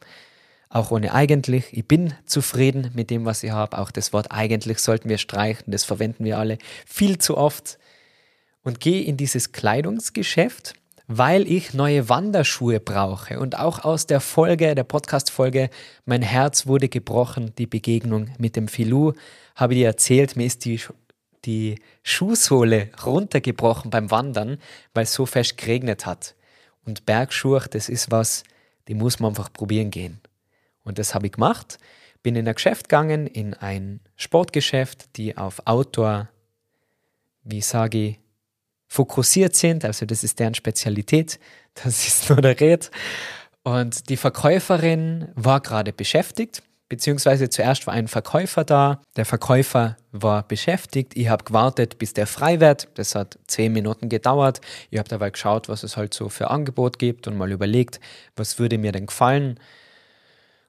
auch 0.73 0.89
ohne 0.89 1.13
eigentlich. 1.13 1.65
Ich 1.71 1.87
bin 1.87 2.13
zufrieden 2.25 2.89
mit 2.95 3.11
dem, 3.11 3.25
was 3.25 3.43
ich 3.43 3.51
habe. 3.51 3.77
Auch 3.77 3.91
das 3.91 4.11
Wort 4.11 4.31
eigentlich 4.31 4.79
sollten 4.79 5.07
wir 5.07 5.19
streichen, 5.19 5.71
das 5.71 5.83
verwenden 5.83 6.25
wir 6.25 6.39
alle 6.39 6.57
viel 6.85 7.19
zu 7.19 7.37
oft. 7.37 7.77
Und 8.63 8.79
gehe 8.79 9.03
in 9.03 9.17
dieses 9.17 9.51
Kleidungsgeschäft, 9.51 10.73
weil 11.07 11.51
ich 11.51 11.73
neue 11.73 12.09
Wanderschuhe 12.09 12.79
brauche. 12.79 13.39
Und 13.39 13.59
auch 13.59 13.83
aus 13.83 14.07
der 14.07 14.19
Folge, 14.19 14.73
der 14.73 14.85
Podcast-Folge, 14.85 15.69
mein 16.05 16.21
Herz 16.21 16.65
wurde 16.65 16.89
gebrochen, 16.89 17.53
die 17.57 17.67
Begegnung 17.67 18.29
mit 18.39 18.55
dem 18.55 18.67
Filou, 18.67 19.13
habe 19.55 19.73
ich 19.73 19.81
dir 19.81 19.87
erzählt, 19.87 20.37
mir 20.37 20.45
ist 20.45 20.65
die, 20.65 20.79
die 21.45 21.75
Schuhsohle 22.03 22.89
runtergebrochen 23.05 23.91
beim 23.91 24.09
Wandern, 24.09 24.57
weil 24.93 25.03
es 25.03 25.13
so 25.13 25.25
fest 25.25 25.57
geregnet 25.57 26.05
hat. 26.05 26.33
Und 26.85 27.05
Bergschuhe, 27.05 27.63
das 27.69 27.89
ist 27.89 28.09
was, 28.09 28.43
die 28.87 28.95
muss 28.95 29.19
man 29.19 29.31
einfach 29.31 29.51
probieren 29.51 29.91
gehen. 29.91 30.19
Und 30.83 30.99
das 30.99 31.13
habe 31.15 31.27
ich 31.27 31.33
gemacht. 31.33 31.79
Bin 32.21 32.35
in 32.35 32.47
ein 32.47 32.55
Geschäft 32.55 32.89
gegangen, 32.89 33.27
in 33.27 33.53
ein 33.53 33.99
Sportgeschäft, 34.15 35.17
die 35.17 35.37
auf 35.37 35.61
Outdoor, 35.65 36.29
wie 37.43 37.61
sage 37.61 37.97
ich, 37.97 38.19
fokussiert 38.87 39.55
sind. 39.55 39.85
Also 39.85 40.05
das 40.05 40.23
ist 40.23 40.39
deren 40.39 40.53
Spezialität. 40.53 41.39
Das 41.83 42.07
ist 42.07 42.29
nur 42.29 42.41
der 42.41 42.59
Red. 42.59 42.91
Und 43.63 44.09
die 44.09 44.17
Verkäuferin 44.17 45.29
war 45.35 45.61
gerade 45.61 45.93
beschäftigt, 45.93 46.61
beziehungsweise 46.89 47.49
zuerst 47.49 47.87
war 47.87 47.93
ein 47.93 48.07
Verkäufer 48.07 48.63
da. 48.63 49.01
Der 49.15 49.25
Verkäufer 49.25 49.97
war 50.11 50.47
beschäftigt. 50.47 51.15
Ich 51.15 51.29
habe 51.29 51.43
gewartet, 51.45 51.97
bis 51.97 52.13
der 52.13 52.27
frei 52.27 52.59
wird. 52.59 52.89
Das 52.95 53.15
hat 53.15 53.39
zehn 53.47 53.73
Minuten 53.73 54.09
gedauert. 54.09 54.61
Ich 54.91 54.99
habe 54.99 55.09
dabei 55.09 55.31
geschaut, 55.31 55.69
was 55.69 55.83
es 55.83 55.97
halt 55.97 56.13
so 56.13 56.29
für 56.29 56.51
Angebot 56.51 56.99
gibt 56.99 57.27
und 57.27 57.35
mal 57.37 57.51
überlegt, 57.51 57.99
was 58.35 58.59
würde 58.59 58.77
mir 58.77 58.91
denn 58.91 59.07
gefallen. 59.07 59.59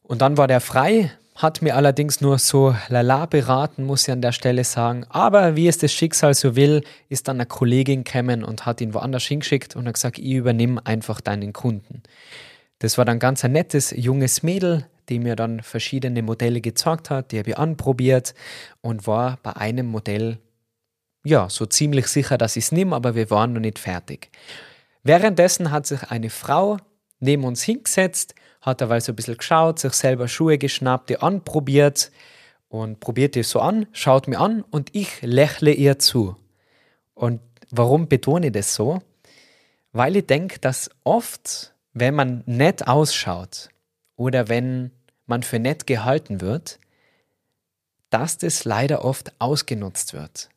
Und 0.07 0.21
dann 0.21 0.37
war 0.37 0.47
der 0.47 0.61
frei, 0.61 1.11
hat 1.35 1.63
mir 1.63 1.75
allerdings 1.75 2.21
nur 2.21 2.39
so 2.39 2.77
lala 2.89 3.27
beraten, 3.27 3.85
muss 3.85 4.07
ich 4.07 4.13
an 4.13 4.21
der 4.21 4.33
Stelle 4.33 4.63
sagen. 4.63 5.05
Aber 5.09 5.57
wie 5.57 5.67
es 5.67 5.79
das 5.79 5.93
Schicksal 5.93 6.35
so 6.35 6.55
will, 6.55 6.83
ist 7.09 7.27
dann 7.27 7.39
eine 7.39 7.47
Kollegin 7.47 8.05
gekommen 8.05 8.45
und 8.45 8.67
hat 8.67 8.81
ihn 8.81 8.95
woanders 8.95 9.25
hingeschickt 9.25 9.75
und 9.75 9.89
hat 9.89 9.95
gesagt, 9.95 10.19
ich 10.19 10.31
übernimm 10.31 10.79
einfach 10.83 11.21
deinen 11.21 11.53
Kunden. 11.53 12.03
Das 12.79 12.99
war 12.99 13.05
dann 13.05 13.19
ganz 13.19 13.45
ein 13.45 13.53
nettes, 13.53 13.93
junges 13.97 14.43
Mädel, 14.43 14.87
die 15.09 15.19
mir 15.19 15.37
dann 15.37 15.63
verschiedene 15.63 16.23
Modelle 16.23 16.61
gezeigt 16.61 17.11
hat, 17.11 17.33
die 17.33 17.39
habe 17.39 17.51
ich 17.51 17.59
anprobiert 17.59 18.35
und 18.81 19.07
war 19.07 19.39
bei 19.43 19.55
einem 19.57 19.87
Modell, 19.87 20.39
ja, 21.25 21.49
so 21.49 21.67
ziemlich 21.67 22.07
sicher, 22.07 22.39
dass 22.39 22.57
ich 22.57 22.65
es 22.65 22.73
nehme, 22.73 22.95
aber 22.95 23.15
wir 23.15 23.31
waren 23.31 23.55
noch 23.55 23.61
nicht 23.61 23.79
fertig. 23.79 24.31
Währenddessen 25.03 25.71
hat 25.71 25.87
sich 25.87 26.03
eine 26.11 26.31
Frau 26.31 26.77
neben 27.21 27.45
uns 27.45 27.63
hingesetzt 27.63 28.35
hat 28.65 28.81
er 28.81 28.89
weil 28.89 29.01
so 29.01 29.13
ein 29.13 29.17
bisschen 29.17 29.37
geschaut, 29.37 29.79
sich 29.79 29.93
selber 29.93 30.27
Schuhe 30.27 30.57
geschnappt, 30.57 31.11
die 31.11 31.19
anprobiert 31.19 32.11
und 32.69 32.99
probiert 32.99 33.35
die 33.35 33.43
so 33.43 33.61
an, 33.61 33.87
schaut 33.93 34.27
mir 34.27 34.41
an 34.41 34.63
und 34.63 34.95
ich 34.95 35.21
lächle 35.21 35.73
ihr 35.73 35.99
zu. 35.99 36.37
Und 37.13 37.41
warum 37.71 38.09
betone 38.09 38.47
ich 38.47 38.53
das 38.53 38.75
so? 38.75 39.03
Weil 39.93 40.17
ich 40.17 40.27
denke, 40.27 40.59
dass 40.59 40.91
oft, 41.05 41.75
wenn 41.93 42.15
man 42.15 42.43
nett 42.47 42.89
ausschaut 42.89 43.69
oder 44.17 44.49
wenn 44.49 44.91
man 45.27 45.43
für 45.43 45.59
nett 45.59 45.87
gehalten 45.87 46.41
wird, 46.41 46.81
dass 48.09 48.39
das 48.39 48.65
leider 48.65 49.05
oft 49.05 49.33
ausgenutzt 49.41 50.15
wird. 50.15 50.49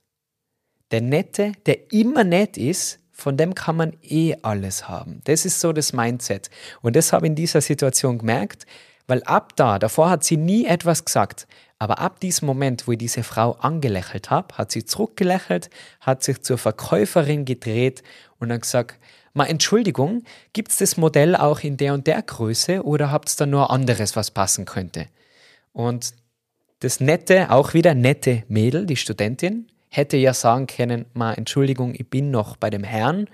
Der 0.91 1.01
Nette, 1.01 1.51
der 1.65 1.91
immer 1.91 2.23
nett 2.23 2.57
ist, 2.57 2.99
von 3.17 3.35
dem 3.35 3.55
kann 3.55 3.75
man 3.75 3.93
eh 4.03 4.35
alles 4.43 4.87
haben. 4.87 5.21
Das 5.23 5.43
ist 5.43 5.59
so 5.59 5.73
das 5.73 5.91
Mindset. 5.91 6.51
Und 6.81 6.95
das 6.95 7.11
habe 7.11 7.25
ich 7.25 7.31
in 7.31 7.35
dieser 7.35 7.61
Situation 7.61 8.19
gemerkt, 8.19 8.67
weil 9.07 9.23
ab 9.23 9.55
da, 9.55 9.79
davor 9.79 10.11
hat 10.11 10.23
sie 10.23 10.37
nie 10.37 10.65
etwas 10.65 11.03
gesagt, 11.03 11.47
aber 11.79 11.99
ab 11.99 12.19
diesem 12.19 12.45
Moment, 12.45 12.87
wo 12.87 12.91
ich 12.91 12.97
diese 12.99 13.23
Frau 13.23 13.53
angelächelt 13.53 14.29
habe, 14.29 14.55
hat 14.57 14.71
sie 14.71 14.85
zurückgelächelt, 14.85 15.69
hat 15.99 16.23
sich 16.23 16.41
zur 16.43 16.57
Verkäuferin 16.57 17.45
gedreht 17.45 18.03
und 18.39 18.49
dann 18.49 18.61
gesagt, 18.61 18.99
mal 19.33 19.45
Entschuldigung, 19.45 20.23
gibt 20.53 20.71
es 20.71 20.77
das 20.77 20.97
Modell 20.97 21.35
auch 21.35 21.61
in 21.61 21.77
der 21.77 21.93
und 21.93 22.05
der 22.05 22.21
Größe 22.21 22.83
oder 22.83 23.11
habt 23.11 23.31
ihr 23.31 23.37
da 23.37 23.45
nur 23.45 23.71
anderes, 23.71 24.15
was 24.15 24.31
passen 24.31 24.65
könnte? 24.65 25.07
Und 25.73 26.13
das 26.79 26.99
nette, 26.99 27.49
auch 27.49 27.73
wieder 27.73 27.95
nette 27.95 28.43
Mädel, 28.47 28.85
die 28.85 28.95
Studentin, 28.95 29.67
hätte 29.89 30.17
ja 30.17 30.33
sagen 30.33 30.67
können, 30.67 31.05
ma, 31.13 31.33
Entschuldigung, 31.33 31.93
ich 31.95 32.09
bin 32.09 32.31
noch 32.31 32.57
bei 32.57 32.69
dem 32.69 32.83
Herrn, 32.83 33.29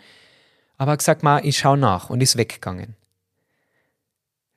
aber 0.78 0.98
gesagt, 0.98 1.24
ma, 1.24 1.40
ich 1.40 1.58
schau 1.58 1.76
nach 1.76 2.10
und 2.10 2.22
ist 2.22 2.38
weggegangen. 2.38 2.96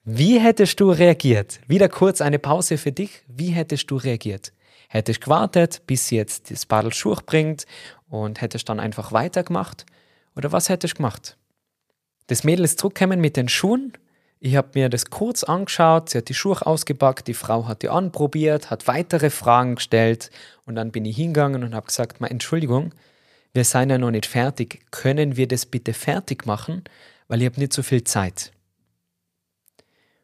Wie 0.05 0.39
hättest 0.39 0.79
du 0.79 0.91
reagiert? 0.91 1.61
Wieder 1.67 1.89
kurz 1.89 2.21
eine 2.21 2.39
Pause 2.39 2.79
für 2.79 2.93
dich. 2.93 3.23
Wie 3.27 3.49
hättest 3.49 3.91
du 3.91 3.97
reagiert? 3.97 4.53
Hättest 4.89 5.21
gewartet, 5.21 5.83
bis 5.87 6.07
sie 6.07 6.17
jetzt 6.17 6.51
das 6.51 6.65
Badel 6.65 6.95
Schuh 6.95 7.17
bringt 7.27 7.67
und 8.09 8.41
hättest 8.41 8.69
dann 8.69 8.79
einfach 8.79 9.11
weitergemacht? 9.11 9.85
Oder 10.37 10.53
was 10.53 10.69
hättest 10.69 10.95
du 10.95 10.99
gemacht? 10.99 11.37
Das 12.29 12.45
Mädel 12.45 12.65
ist 12.65 12.79
zurückgekommen 12.79 13.21
mit 13.21 13.37
den 13.37 13.49
Schuhen 13.49 13.95
ich 14.40 14.57
habe 14.57 14.68
mir 14.75 14.88
das 14.88 15.07
kurz 15.07 15.44
angeschaut, 15.44 16.11
sie 16.11 16.18
hat 16.18 16.29
die 16.29 16.35
Schuhe 16.35 16.64
ausgepackt, 16.64 17.27
die 17.27 17.35
Frau 17.35 17.66
hat 17.66 17.83
die 17.83 17.88
anprobiert, 17.88 18.70
hat 18.70 18.87
weitere 18.87 19.31
Fragen 19.31 19.77
gestellt 19.77 20.31
und 20.66 20.75
dann 20.75 20.92
bin 20.92 21.05
ich 21.05 21.16
hingegangen 21.16 21.64
und 21.64 21.75
habe 21.75 21.87
gesagt, 21.87 22.20
mal 22.20 22.29
Entschuldigung, 22.29 22.94
wir 23.55 23.64
seien 23.64 23.90
ja 23.90 23.99
noch 23.99 24.11
nicht 24.11 24.27
fertig, 24.27 24.85
können 24.90 25.37
wir 25.37 25.49
das 25.49 25.66
bitte 25.66 25.94
fertig 25.94 26.44
machen, 26.46 26.85
weil 27.29 27.40
ich 27.40 27.49
habe 27.49 27.61
nicht 27.61 27.72
so 27.72 27.83
viel 27.83 28.05
Zeit. 28.05 28.53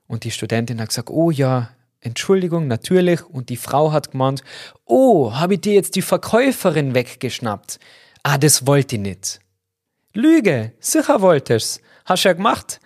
Und 0.07 0.25
die 0.25 0.31
Studentin 0.31 0.81
hat 0.81 0.89
gesagt, 0.89 1.09
oh 1.09 1.31
ja, 1.31 1.71
Entschuldigung, 2.01 2.67
natürlich. 2.67 3.25
Und 3.25 3.49
die 3.49 3.57
Frau 3.57 3.93
hat 3.93 4.11
gemeint, 4.11 4.43
oh, 4.85 5.33
habe 5.35 5.55
ich 5.55 5.63
dir 5.63 5.73
jetzt 5.73 5.95
die 5.95 6.03
Verkäuferin 6.03 6.95
weggeschnappt? 6.95 7.79
Ah, 8.23 8.37
das 8.37 8.67
wollte 8.67 8.97
ich 8.97 9.03
nicht. 9.03 9.41
Lüge, 10.13 10.73
sicher 10.81 11.23
wolltest 11.23 11.81
Hast 12.05 12.25
du 12.25 12.29
ja 12.29 12.33
gemacht. 12.33 12.81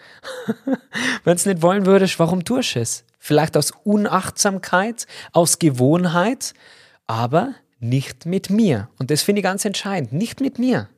Wenn 1.24 1.36
es 1.36 1.46
nicht 1.46 1.62
wollen 1.62 1.86
würdest, 1.86 2.18
warum 2.18 2.44
tust 2.44 2.74
du 2.74 2.80
es? 2.80 3.04
Vielleicht 3.18 3.56
aus 3.56 3.72
Unachtsamkeit, 3.84 5.06
aus 5.32 5.58
Gewohnheit, 5.58 6.54
aber 7.06 7.54
nicht 7.80 8.26
mit 8.26 8.50
mir. 8.50 8.88
Und 8.98 9.10
das 9.10 9.22
finde 9.22 9.40
ich 9.40 9.44
ganz 9.44 9.64
entscheidend. 9.64 10.12
Nicht 10.12 10.40
mit 10.40 10.58
mir. 10.58 10.88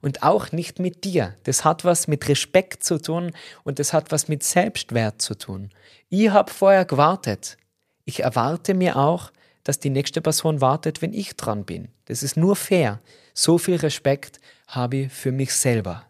Und 0.00 0.22
auch 0.22 0.52
nicht 0.52 0.78
mit 0.78 1.04
dir. 1.04 1.34
Das 1.44 1.64
hat 1.64 1.84
was 1.84 2.06
mit 2.06 2.28
Respekt 2.28 2.84
zu 2.84 3.00
tun 3.00 3.32
und 3.64 3.78
das 3.78 3.92
hat 3.92 4.12
was 4.12 4.28
mit 4.28 4.44
Selbstwert 4.44 5.20
zu 5.20 5.34
tun. 5.34 5.70
Ich 6.08 6.30
habe 6.30 6.52
vorher 6.52 6.84
gewartet. 6.84 7.56
Ich 8.04 8.22
erwarte 8.22 8.74
mir 8.74 8.96
auch, 8.96 9.32
dass 9.64 9.80
die 9.80 9.90
nächste 9.90 10.20
Person 10.20 10.60
wartet, 10.60 11.02
wenn 11.02 11.12
ich 11.12 11.36
dran 11.36 11.64
bin. 11.64 11.88
Das 12.06 12.22
ist 12.22 12.36
nur 12.36 12.56
fair. 12.56 13.00
So 13.34 13.58
viel 13.58 13.76
Respekt 13.76 14.40
habe 14.66 14.96
ich 14.96 15.12
für 15.12 15.32
mich 15.32 15.54
selber. 15.54 16.07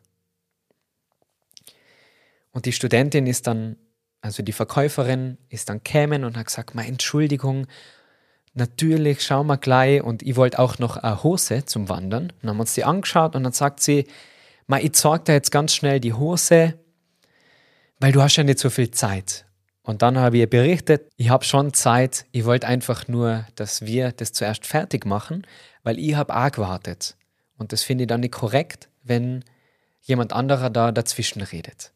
Und 2.58 2.66
die 2.66 2.72
Studentin 2.72 3.28
ist 3.28 3.46
dann, 3.46 3.76
also 4.20 4.42
die 4.42 4.50
Verkäuferin 4.50 5.38
ist 5.48 5.68
dann 5.68 5.84
kämen 5.84 6.24
und 6.24 6.36
hat 6.36 6.46
gesagt, 6.46 6.74
mal 6.74 6.84
Entschuldigung, 6.84 7.68
natürlich, 8.52 9.22
schau 9.22 9.44
mal 9.44 9.58
gleich. 9.58 10.02
Und 10.02 10.24
ich 10.24 10.34
wollte 10.34 10.58
auch 10.58 10.80
noch 10.80 10.96
eine 10.96 11.22
Hose 11.22 11.66
zum 11.66 11.88
Wandern. 11.88 12.32
dann 12.40 12.50
haben 12.50 12.56
wir 12.56 12.62
uns 12.62 12.74
die 12.74 12.82
angeschaut 12.82 13.36
und 13.36 13.44
dann 13.44 13.52
sagt 13.52 13.78
sie, 13.78 14.08
mal 14.66 14.84
ich 14.84 14.94
zeig 14.94 15.26
dir 15.26 15.34
jetzt 15.34 15.52
ganz 15.52 15.72
schnell 15.72 16.00
die 16.00 16.14
Hose, 16.14 16.74
weil 18.00 18.10
du 18.10 18.20
hast 18.20 18.34
ja 18.34 18.42
nicht 18.42 18.58
so 18.58 18.70
viel 18.70 18.90
Zeit. 18.90 19.46
Und 19.82 20.02
dann 20.02 20.18
habe 20.18 20.38
ich 20.38 20.40
ihr 20.40 20.50
berichtet, 20.50 21.12
ich 21.16 21.28
habe 21.30 21.44
schon 21.44 21.72
Zeit, 21.74 22.26
ich 22.32 22.44
wollte 22.44 22.66
einfach 22.66 23.06
nur, 23.06 23.46
dass 23.54 23.82
wir 23.82 24.10
das 24.10 24.32
zuerst 24.32 24.66
fertig 24.66 25.06
machen, 25.06 25.46
weil 25.84 25.96
ich 26.00 26.16
habe 26.16 26.34
auch 26.34 26.50
gewartet. 26.50 27.16
Und 27.56 27.72
das 27.72 27.84
finde 27.84 28.02
ich 28.02 28.08
dann 28.08 28.18
nicht 28.18 28.34
korrekt, 28.34 28.88
wenn 29.04 29.44
jemand 30.00 30.32
anderer 30.32 30.70
da 30.70 30.90
dazwischen 30.90 31.42
redet. 31.42 31.92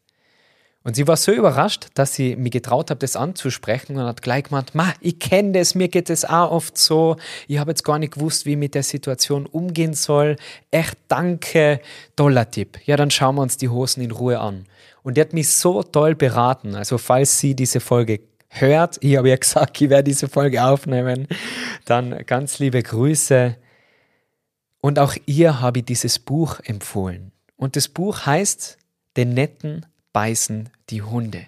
Und 0.85 0.97
sie 0.97 1.07
war 1.07 1.15
so 1.15 1.31
überrascht, 1.31 1.87
dass 1.93 2.13
sie 2.13 2.35
mir 2.35 2.49
getraut 2.49 2.91
hat, 2.91 3.03
das 3.03 3.15
anzusprechen 3.15 3.95
und 3.95 4.03
hat 4.03 4.21
gleich 4.21 4.45
gemeint, 4.45 4.75
ma, 4.75 4.93
ich 4.99 5.17
kenne 5.17 5.53
das, 5.53 5.75
mir 5.75 5.87
geht 5.87 6.09
es 6.09 6.25
auch 6.25 6.51
oft 6.51 6.77
so. 6.77 7.15
Ich 7.47 7.57
habe 7.57 7.71
jetzt 7.71 7.83
gar 7.83 7.99
nicht 7.99 8.15
gewusst, 8.15 8.45
wie 8.45 8.51
ich 8.51 8.57
mit 8.57 8.75
der 8.75 8.83
Situation 8.83 9.45
umgehen 9.45 9.93
soll. 9.93 10.35
Echt 10.71 10.97
danke, 11.07 11.79
toller 12.17 12.51
Tipp. 12.51 12.79
Ja, 12.85 12.97
dann 12.97 13.11
schauen 13.11 13.35
wir 13.35 13.41
uns 13.43 13.55
die 13.55 13.69
Hosen 13.69 14.03
in 14.03 14.11
Ruhe 14.11 14.39
an. 14.39 14.65
Und 15.03 15.15
die 15.15 15.21
hat 15.21 15.31
mich 15.31 15.49
so 15.49 15.83
toll 15.83 16.15
beraten. 16.15 16.75
Also 16.75 16.97
falls 16.97 17.39
sie 17.39 17.55
diese 17.55 17.79
Folge 17.79 18.19
hört, 18.49 18.97
ich 18.99 19.15
habe 19.15 19.29
ja 19.29 19.35
gesagt, 19.39 19.79
ich 19.79 19.89
werde 19.89 20.03
diese 20.03 20.27
Folge 20.27 20.65
aufnehmen, 20.65 21.27
dann 21.85 22.25
ganz 22.25 22.59
liebe 22.59 22.83
Grüße. 22.83 23.55
Und 24.81 24.99
auch 24.99 25.15
ihr 25.27 25.61
habe 25.61 25.79
ich 25.79 25.85
dieses 25.85 26.19
Buch 26.19 26.59
empfohlen. 26.61 27.31
Und 27.55 27.77
das 27.77 27.87
Buch 27.87 28.25
heißt 28.25 28.77
Den 29.15 29.33
netten 29.33 29.85
beißen 30.13 30.69
die 30.89 31.01
Hunde. 31.01 31.47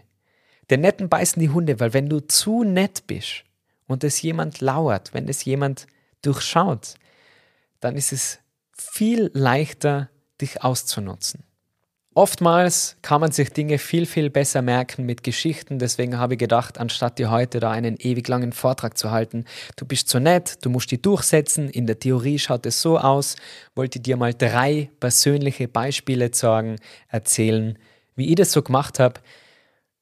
Den 0.70 0.82
Netten 0.82 1.10
beißen 1.10 1.40
die 1.40 1.50
Hunde, 1.50 1.80
weil 1.80 1.94
wenn 1.94 2.10
du 2.10 2.20
zu 2.20 2.64
nett 2.64 3.08
bist 3.08 3.44
und 3.88 4.04
es 4.04 4.22
jemand 4.22 4.62
lauert, 4.62 5.14
wenn 5.14 5.28
es 5.30 5.46
jemand 5.46 5.88
durchschaut, 6.24 6.96
dann 7.80 7.96
ist 7.96 8.12
es 8.12 8.40
viel 8.74 9.30
leichter, 9.34 10.10
dich 10.42 10.64
auszunutzen. 10.64 11.44
Oftmals 12.18 12.96
kann 13.02 13.20
man 13.20 13.34
sich 13.34 13.50
Dinge 13.52 13.78
viel, 13.78 14.06
viel 14.06 14.30
besser 14.30 14.62
merken 14.62 15.06
mit 15.06 15.22
Geschichten. 15.22 15.80
Deswegen 15.80 16.18
habe 16.18 16.36
ich 16.36 16.40
gedacht, 16.40 16.78
anstatt 16.78 17.20
dir 17.20 17.30
heute 17.30 17.60
da 17.60 17.72
einen 17.72 17.98
ewig 17.98 18.26
langen 18.30 18.54
Vortrag 18.54 18.98
zu 18.98 19.12
halten, 19.12 19.44
du 19.76 19.86
bist 19.86 20.08
zu 20.08 20.22
nett, 20.22 20.64
du 20.64 20.70
musst 20.70 20.92
die 20.92 21.02
durchsetzen. 21.02 21.70
In 21.70 21.88
der 21.88 22.00
Theorie 22.00 22.40
schaut 22.40 22.66
es 22.66 22.82
so 22.82 22.98
aus. 22.98 23.36
Wollte 23.76 24.00
dir 24.00 24.16
mal 24.16 24.34
drei 24.34 24.90
persönliche 25.02 25.68
Beispiele 25.68 26.34
sagen, 26.34 26.78
erzählen, 27.10 27.78
wie 28.16 28.30
ich 28.30 28.36
das 28.36 28.52
so 28.52 28.62
gemacht 28.62 29.00
habe. 29.00 29.22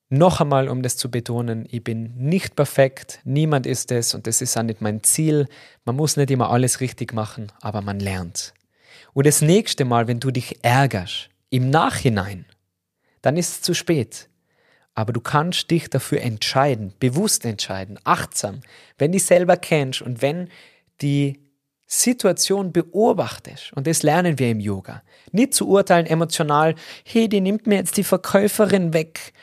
Noch 0.09 0.41
einmal, 0.41 0.69
um 0.69 0.83
das 0.83 0.97
zu 0.97 1.09
betonen, 1.09 1.65
ich 1.71 1.83
bin 1.83 2.13
nicht 2.15 2.55
perfekt, 2.55 3.19
niemand 3.23 3.65
ist 3.65 3.91
es 3.91 4.13
und 4.13 4.27
das 4.27 4.41
ist 4.41 4.55
auch 4.57 4.63
nicht 4.63 4.81
mein 4.81 5.01
Ziel. 5.03 5.47
Man 5.85 5.95
muss 5.95 6.17
nicht 6.17 6.29
immer 6.29 6.51
alles 6.51 6.81
richtig 6.81 7.13
machen, 7.13 7.51
aber 7.61 7.81
man 7.81 7.99
lernt. 7.99 8.53
Und 9.13 9.25
das 9.25 9.41
nächste 9.41 9.85
Mal, 9.85 10.07
wenn 10.07 10.19
du 10.19 10.31
dich 10.31 10.63
ärgerst, 10.63 11.29
im 11.49 11.69
Nachhinein, 11.69 12.45
dann 13.21 13.37
ist 13.37 13.49
es 13.49 13.61
zu 13.61 13.73
spät. 13.73 14.29
Aber 14.95 15.13
du 15.13 15.21
kannst 15.21 15.71
dich 15.71 15.89
dafür 15.89 16.21
entscheiden, 16.21 16.93
bewusst 16.99 17.45
entscheiden, 17.45 17.99
achtsam, 18.03 18.61
wenn 18.97 19.11
du 19.11 19.19
selber 19.19 19.57
kennst 19.57 20.01
und 20.01 20.21
wenn 20.21 20.49
die 21.01 21.42
Situation 21.99 22.71
beobachtest, 22.71 23.71
und 23.73 23.85
das 23.85 24.01
lernen 24.01 24.39
wir 24.39 24.49
im 24.49 24.59
Yoga, 24.59 25.03
nicht 25.31 25.53
zu 25.53 25.67
urteilen 25.67 26.07
emotional, 26.07 26.73
hey, 27.05 27.29
die 27.29 27.39
nimmt 27.39 27.67
mir 27.67 27.75
jetzt 27.75 27.97
die 27.97 28.03
Verkäuferin 28.03 28.93
weg, 28.93 29.33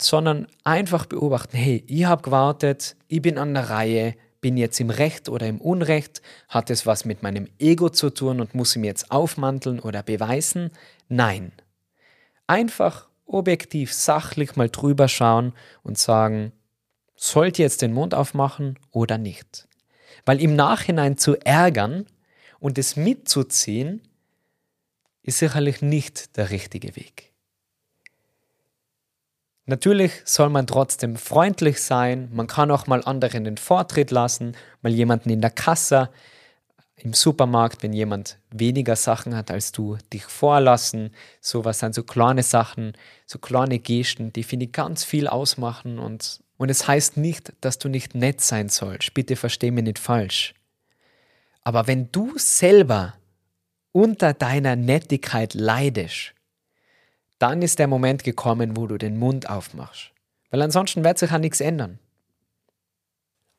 sondern 0.00 0.46
einfach 0.62 1.06
beobachten, 1.06 1.56
hey, 1.56 1.82
ich 1.88 2.04
habe 2.04 2.22
gewartet, 2.22 2.94
ich 3.08 3.20
bin 3.20 3.36
an 3.36 3.52
der 3.52 3.68
Reihe, 3.68 4.14
bin 4.40 4.56
jetzt 4.56 4.78
im 4.78 4.90
Recht 4.90 5.28
oder 5.28 5.48
im 5.48 5.60
Unrecht, 5.60 6.22
hat 6.48 6.70
es 6.70 6.86
was 6.86 7.04
mit 7.04 7.22
meinem 7.22 7.48
Ego 7.58 7.88
zu 7.88 8.10
tun 8.10 8.40
und 8.40 8.54
muss 8.54 8.76
ich 8.76 8.80
mir 8.80 8.86
jetzt 8.88 9.10
aufmanteln 9.10 9.80
oder 9.80 10.04
beweisen? 10.04 10.70
Nein. 11.08 11.52
Einfach 12.46 13.08
objektiv, 13.26 13.92
sachlich 13.92 14.54
mal 14.54 14.68
drüber 14.68 15.08
schauen 15.08 15.52
und 15.82 15.98
sagen, 15.98 16.52
sollt 17.16 17.58
ihr 17.58 17.64
jetzt 17.64 17.82
den 17.82 17.92
Mund 17.92 18.14
aufmachen 18.14 18.78
oder 18.90 19.18
nicht? 19.18 19.68
Weil 20.24 20.40
im 20.40 20.54
Nachhinein 20.54 21.18
zu 21.18 21.36
ärgern 21.36 22.06
und 22.60 22.78
es 22.78 22.96
mitzuziehen, 22.96 24.02
ist 25.22 25.38
sicherlich 25.38 25.82
nicht 25.82 26.36
der 26.36 26.50
richtige 26.50 26.96
Weg. 26.96 27.32
Natürlich 29.66 30.12
soll 30.24 30.48
man 30.48 30.66
trotzdem 30.66 31.16
freundlich 31.16 31.80
sein, 31.80 32.28
man 32.32 32.48
kann 32.48 32.70
auch 32.72 32.88
mal 32.88 33.04
anderen 33.04 33.44
den 33.44 33.56
Vortritt 33.56 34.10
lassen, 34.10 34.56
mal 34.80 34.92
jemanden 34.92 35.30
in 35.30 35.40
der 35.40 35.50
Kasse, 35.50 36.10
im 36.96 37.14
Supermarkt, 37.14 37.82
wenn 37.82 37.92
jemand 37.92 38.38
weniger 38.50 38.96
Sachen 38.96 39.36
hat 39.36 39.50
als 39.50 39.72
du, 39.72 39.98
dich 40.12 40.24
vorlassen. 40.24 41.10
Sowas 41.40 41.80
sind 41.80 41.94
so 41.94 42.04
kleine 42.04 42.42
Sachen, 42.42 42.92
so 43.26 43.38
kleine 43.38 43.78
Gesten, 43.78 44.32
die 44.32 44.44
finde 44.44 44.66
ich 44.66 44.72
ganz 44.72 45.02
viel 45.02 45.26
ausmachen 45.26 45.98
und 45.98 46.40
und 46.56 46.70
es 46.70 46.86
heißt 46.86 47.16
nicht, 47.16 47.52
dass 47.60 47.78
du 47.78 47.88
nicht 47.88 48.14
nett 48.14 48.40
sein 48.40 48.68
sollst. 48.68 49.14
Bitte 49.14 49.36
versteh 49.36 49.70
mich 49.70 49.84
nicht 49.84 49.98
falsch. 49.98 50.54
Aber 51.62 51.86
wenn 51.86 52.10
du 52.12 52.32
selber 52.36 53.14
unter 53.92 54.32
deiner 54.32 54.76
Nettigkeit 54.76 55.54
leidest, 55.54 56.34
dann 57.38 57.62
ist 57.62 57.78
der 57.78 57.88
Moment 57.88 58.24
gekommen, 58.24 58.76
wo 58.76 58.86
du 58.86 58.98
den 58.98 59.18
Mund 59.18 59.50
aufmachst. 59.50 60.12
Weil 60.50 60.62
ansonsten 60.62 61.04
wird 61.04 61.18
sich 61.18 61.30
ja 61.30 61.38
nichts 61.38 61.60
ändern. 61.60 61.98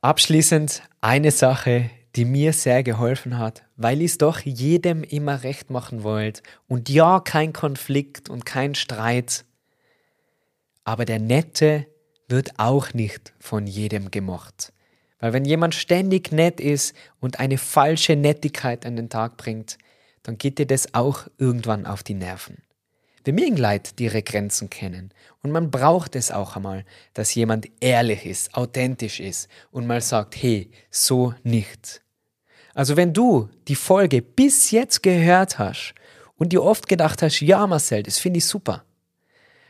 Abschließend 0.01 0.83
eine 1.01 1.31
Sache, 1.31 1.89
die 2.15 2.25
mir 2.25 2.53
sehr 2.53 2.83
geholfen 2.83 3.37
hat, 3.37 3.63
weil 3.75 4.01
ich 4.01 4.11
es 4.11 4.17
doch 4.17 4.39
jedem 4.39 5.03
immer 5.03 5.43
recht 5.43 5.69
machen 5.69 6.03
wollte. 6.03 6.43
Und 6.67 6.89
ja, 6.89 7.19
kein 7.19 7.53
Konflikt 7.53 8.29
und 8.29 8.45
kein 8.45 8.75
Streit. 8.75 9.45
Aber 10.83 11.05
der 11.05 11.19
nette, 11.19 11.87
wird 12.33 12.57
auch 12.57 12.95
nicht 12.95 13.31
von 13.39 13.67
jedem 13.67 14.09
gemocht. 14.09 14.73
Weil 15.19 15.33
wenn 15.33 15.45
jemand 15.45 15.75
ständig 15.75 16.31
nett 16.31 16.59
ist 16.59 16.95
und 17.21 17.39
eine 17.39 17.59
falsche 17.59 18.15
Nettigkeit 18.15 18.87
an 18.87 18.95
den 18.95 19.07
Tag 19.07 19.37
bringt, 19.37 19.77
dann 20.23 20.39
geht 20.39 20.57
dir 20.57 20.65
das 20.65 20.95
auch 20.95 21.27
irgendwann 21.37 21.85
auf 21.85 22.01
die 22.01 22.15
Nerven. 22.15 22.57
Wir 23.23 23.33
mögen 23.33 23.55
Leid, 23.55 23.99
die 23.99 24.05
ihre 24.05 24.23
Grenzen 24.23 24.71
kennen. 24.71 25.11
Und 25.43 25.51
man 25.51 25.69
braucht 25.69 26.15
es 26.15 26.31
auch 26.31 26.55
einmal, 26.55 26.85
dass 27.13 27.35
jemand 27.35 27.67
ehrlich 27.79 28.25
ist, 28.25 28.55
authentisch 28.55 29.19
ist 29.19 29.47
und 29.69 29.85
mal 29.85 30.01
sagt, 30.01 30.35
hey, 30.35 30.71
so 30.89 31.35
nicht. 31.43 32.01
Also 32.73 32.97
wenn 32.97 33.13
du 33.13 33.47
die 33.67 33.75
Folge 33.75 34.23
bis 34.23 34.71
jetzt 34.71 35.03
gehört 35.03 35.59
hast 35.59 35.93
und 36.35 36.51
dir 36.51 36.63
oft 36.63 36.87
gedacht 36.89 37.21
hast, 37.21 37.39
ja 37.41 37.67
Marcel, 37.67 38.01
das 38.01 38.17
finde 38.17 38.39
ich 38.39 38.45
super, 38.45 38.83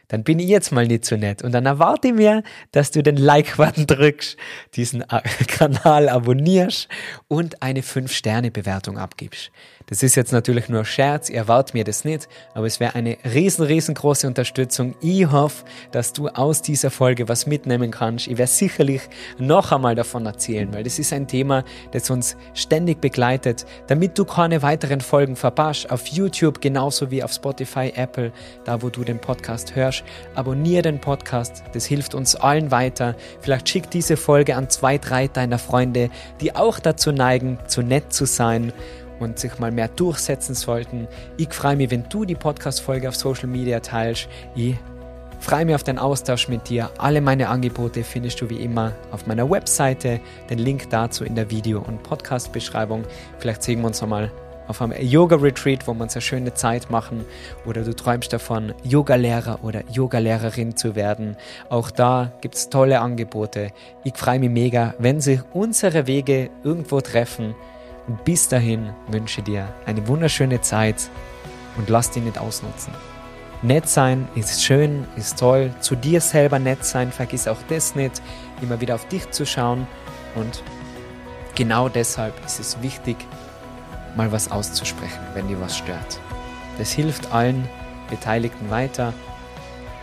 dann 0.07 0.23
bin 0.23 0.39
ich 0.39 0.47
jetzt 0.47 0.71
mal 0.71 0.87
nicht 0.87 1.05
so 1.05 1.15
nett. 1.15 1.43
Und 1.43 1.53
dann 1.53 1.65
erwarte 1.65 2.09
ich 2.09 2.13
mir, 2.13 2.43
dass 2.71 2.91
du 2.91 3.01
den 3.03 3.17
Like-Button 3.17 3.87
drückst, 3.87 4.37
diesen 4.75 5.03
Kanal 5.47 6.09
abonnierst 6.09 6.87
und 7.27 7.61
eine 7.61 7.81
5-Sterne-Bewertung 7.81 8.97
abgibst. 8.97 9.51
Das 9.87 10.01
ist 10.01 10.15
jetzt 10.15 10.31
natürlich 10.31 10.69
nur 10.69 10.85
Scherz, 10.85 11.29
ihr 11.29 11.37
erwartet 11.37 11.73
mir 11.73 11.83
das 11.83 12.05
nicht, 12.05 12.29
aber 12.53 12.65
es 12.65 12.79
wäre 12.79 12.95
eine 12.95 13.17
riesen, 13.25 13.65
riesengroße 13.65 14.27
Unterstützung. 14.27 14.95
Ich 15.01 15.29
hoffe, 15.29 15.65
dass 15.91 16.13
du 16.13 16.29
aus 16.29 16.61
dieser 16.61 16.89
Folge 16.89 17.27
was 17.27 17.47
mitnehmen 17.47 17.91
kannst. 17.91 18.27
Ich 18.27 18.37
werde 18.37 18.51
sicherlich 18.51 19.01
noch 19.37 19.71
einmal 19.71 19.95
davon 19.95 20.25
erzählen, 20.25 20.73
weil 20.73 20.83
das 20.83 20.99
ist 20.99 21.11
ein 21.11 21.27
Thema, 21.27 21.63
das 21.91 22.09
uns 22.09 22.37
ständig 22.53 23.01
begleitet, 23.01 23.65
damit 23.87 24.17
du 24.17 24.25
keine 24.25 24.61
weiteren 24.61 25.01
Folgen 25.01 25.35
verpasst. 25.35 25.89
Auf 25.91 26.07
YouTube 26.07 26.61
genauso 26.61 27.11
wie 27.11 27.21
auf 27.21 27.33
Spotify, 27.33 27.91
Apple, 27.95 28.31
da 28.63 28.81
wo 28.81 28.89
du 28.89 29.03
den 29.03 29.19
Podcast 29.19 29.75
hörst. 29.75 30.02
Abonniere 30.35 30.83
den 30.83 30.99
Podcast, 30.99 31.63
das 31.73 31.85
hilft 31.85 32.15
uns 32.15 32.35
allen 32.35 32.71
weiter. 32.71 33.15
Vielleicht 33.41 33.69
schick 33.69 33.89
diese 33.89 34.17
Folge 34.17 34.55
an 34.55 34.69
zwei, 34.69 34.97
drei 34.97 35.27
deiner 35.27 35.59
Freunde, 35.59 36.09
die 36.41 36.55
auch 36.55 36.79
dazu 36.79 37.11
neigen, 37.11 37.57
zu 37.67 37.81
nett 37.81 38.13
zu 38.13 38.25
sein 38.25 38.73
und 39.19 39.39
sich 39.39 39.59
mal 39.59 39.71
mehr 39.71 39.87
durchsetzen 39.87 40.55
sollten. 40.55 41.07
Ich 41.37 41.53
freue 41.53 41.75
mich, 41.75 41.91
wenn 41.91 42.07
du 42.09 42.25
die 42.25 42.35
Podcast-Folge 42.35 43.09
auf 43.09 43.15
Social 43.15 43.47
Media 43.47 43.79
teilst. 43.79 44.27
Ich 44.55 44.75
freue 45.39 45.65
mich 45.65 45.75
auf 45.75 45.83
den 45.83 45.99
Austausch 45.99 46.47
mit 46.47 46.69
dir. 46.69 46.89
Alle 46.97 47.21
meine 47.21 47.49
Angebote 47.49 48.03
findest 48.03 48.41
du 48.41 48.49
wie 48.49 48.63
immer 48.63 48.93
auf 49.11 49.27
meiner 49.27 49.49
Webseite. 49.49 50.19
Den 50.49 50.59
Link 50.59 50.89
dazu 50.89 51.23
in 51.23 51.35
der 51.35 51.49
Video- 51.49 51.81
und 51.81 52.03
Podcast-Beschreibung. 52.03 53.03
Vielleicht 53.39 53.63
sehen 53.63 53.81
wir 53.81 53.87
uns 53.87 54.01
nochmal 54.01 54.31
auf 54.67 54.81
einem 54.81 54.99
Yoga-Retreat, 54.99 55.87
wo 55.87 55.93
wir 55.93 56.03
uns 56.03 56.15
eine 56.15 56.21
schöne 56.21 56.53
Zeit 56.53 56.89
machen. 56.89 57.25
Oder 57.65 57.83
du 57.83 57.95
träumst 57.95 58.33
davon, 58.33 58.73
Yogalehrer 58.83 59.59
oder 59.63 59.83
Yogalehrerin 59.91 60.75
zu 60.75 60.95
werden. 60.95 61.37
Auch 61.69 61.91
da 61.91 62.31
gibt 62.41 62.55
es 62.55 62.69
tolle 62.69 62.99
Angebote. 62.99 63.71
Ich 64.03 64.15
freue 64.15 64.39
mich 64.39 64.49
mega, 64.49 64.93
wenn 64.99 65.21
sich 65.21 65.41
unsere 65.53 66.07
Wege 66.07 66.49
irgendwo 66.63 67.01
treffen. 67.01 67.55
Und 68.07 68.23
bis 68.25 68.47
dahin 68.47 68.89
wünsche 69.07 69.41
dir 69.41 69.67
eine 69.85 70.07
wunderschöne 70.07 70.61
Zeit 70.61 71.09
und 71.77 71.89
lass 71.89 72.11
dich 72.11 72.23
nicht 72.23 72.37
ausnutzen. 72.37 72.93
Nett 73.61 73.87
sein 73.87 74.27
ist 74.35 74.61
schön, 74.61 75.07
ist 75.15 75.39
toll. 75.39 75.71
Zu 75.79 75.95
dir 75.95 76.19
selber 76.19 76.59
nett 76.59 76.83
sein, 76.83 77.13
vergiss 77.13 77.47
auch 77.47 77.59
das 77.69 77.95
nicht. 77.95 78.21
Immer 78.61 78.81
wieder 78.81 78.95
auf 78.95 79.07
dich 79.07 79.31
zu 79.31 79.45
schauen. 79.45 79.87
Und 80.35 80.63
genau 81.55 81.87
deshalb 81.87 82.33
ist 82.45 82.59
es 82.59 82.81
wichtig, 82.81 83.15
mal 84.15 84.31
was 84.31 84.51
auszusprechen, 84.51 85.19
wenn 85.33 85.47
dir 85.47 85.59
was 85.59 85.77
stört. 85.77 86.19
Das 86.77 86.91
hilft 86.91 87.31
allen 87.31 87.67
Beteiligten 88.09 88.69
weiter. 88.69 89.13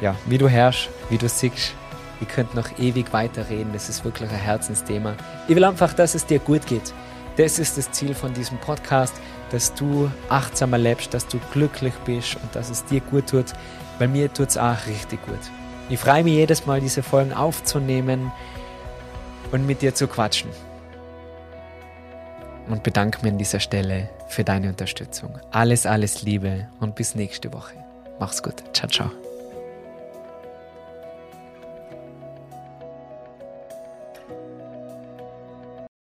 Ja, 0.00 0.14
wie 0.26 0.38
du 0.38 0.48
herrschst, 0.48 0.88
wie 1.08 1.18
du 1.18 1.28
siehst, 1.28 1.74
Ich 2.22 2.28
könnte 2.28 2.54
noch 2.54 2.78
ewig 2.78 3.12
weiterreden. 3.14 3.72
Das 3.72 3.88
ist 3.88 4.04
wirklich 4.04 4.28
ein 4.30 4.36
Herzensthema. 4.36 5.14
Ich 5.48 5.56
will 5.56 5.64
einfach, 5.64 5.94
dass 5.94 6.14
es 6.14 6.26
dir 6.26 6.38
gut 6.38 6.66
geht. 6.66 6.92
Das 7.36 7.58
ist 7.58 7.78
das 7.78 7.90
Ziel 7.92 8.14
von 8.14 8.34
diesem 8.34 8.58
Podcast, 8.58 9.14
dass 9.50 9.72
du 9.72 10.10
achtsamer 10.28 10.76
lebst, 10.76 11.14
dass 11.14 11.26
du 11.26 11.38
glücklich 11.52 11.94
bist 12.04 12.36
und 12.36 12.54
dass 12.54 12.68
es 12.68 12.84
dir 12.84 13.00
gut 13.00 13.30
tut. 13.30 13.46
Bei 13.98 14.06
mir 14.06 14.32
tut 14.32 14.50
es 14.50 14.58
auch 14.58 14.86
richtig 14.86 15.24
gut. 15.24 15.38
Ich 15.88 15.98
freue 15.98 16.22
mich 16.22 16.34
jedes 16.34 16.66
Mal, 16.66 16.80
diese 16.80 17.02
Folgen 17.02 17.32
aufzunehmen 17.32 18.30
und 19.50 19.66
mit 19.66 19.80
dir 19.80 19.94
zu 19.94 20.06
quatschen. 20.06 20.50
Und 22.70 22.84
bedanke 22.84 23.22
mich 23.22 23.32
an 23.32 23.38
dieser 23.38 23.60
Stelle 23.60 24.08
für 24.28 24.44
deine 24.44 24.68
Unterstützung. 24.68 25.38
Alles, 25.50 25.86
alles 25.86 26.22
Liebe 26.22 26.68
und 26.78 26.94
bis 26.94 27.14
nächste 27.14 27.52
Woche. 27.52 27.74
Mach's 28.20 28.42
gut. 28.42 28.62
Ciao, 28.72 28.88
ciao. 28.88 29.10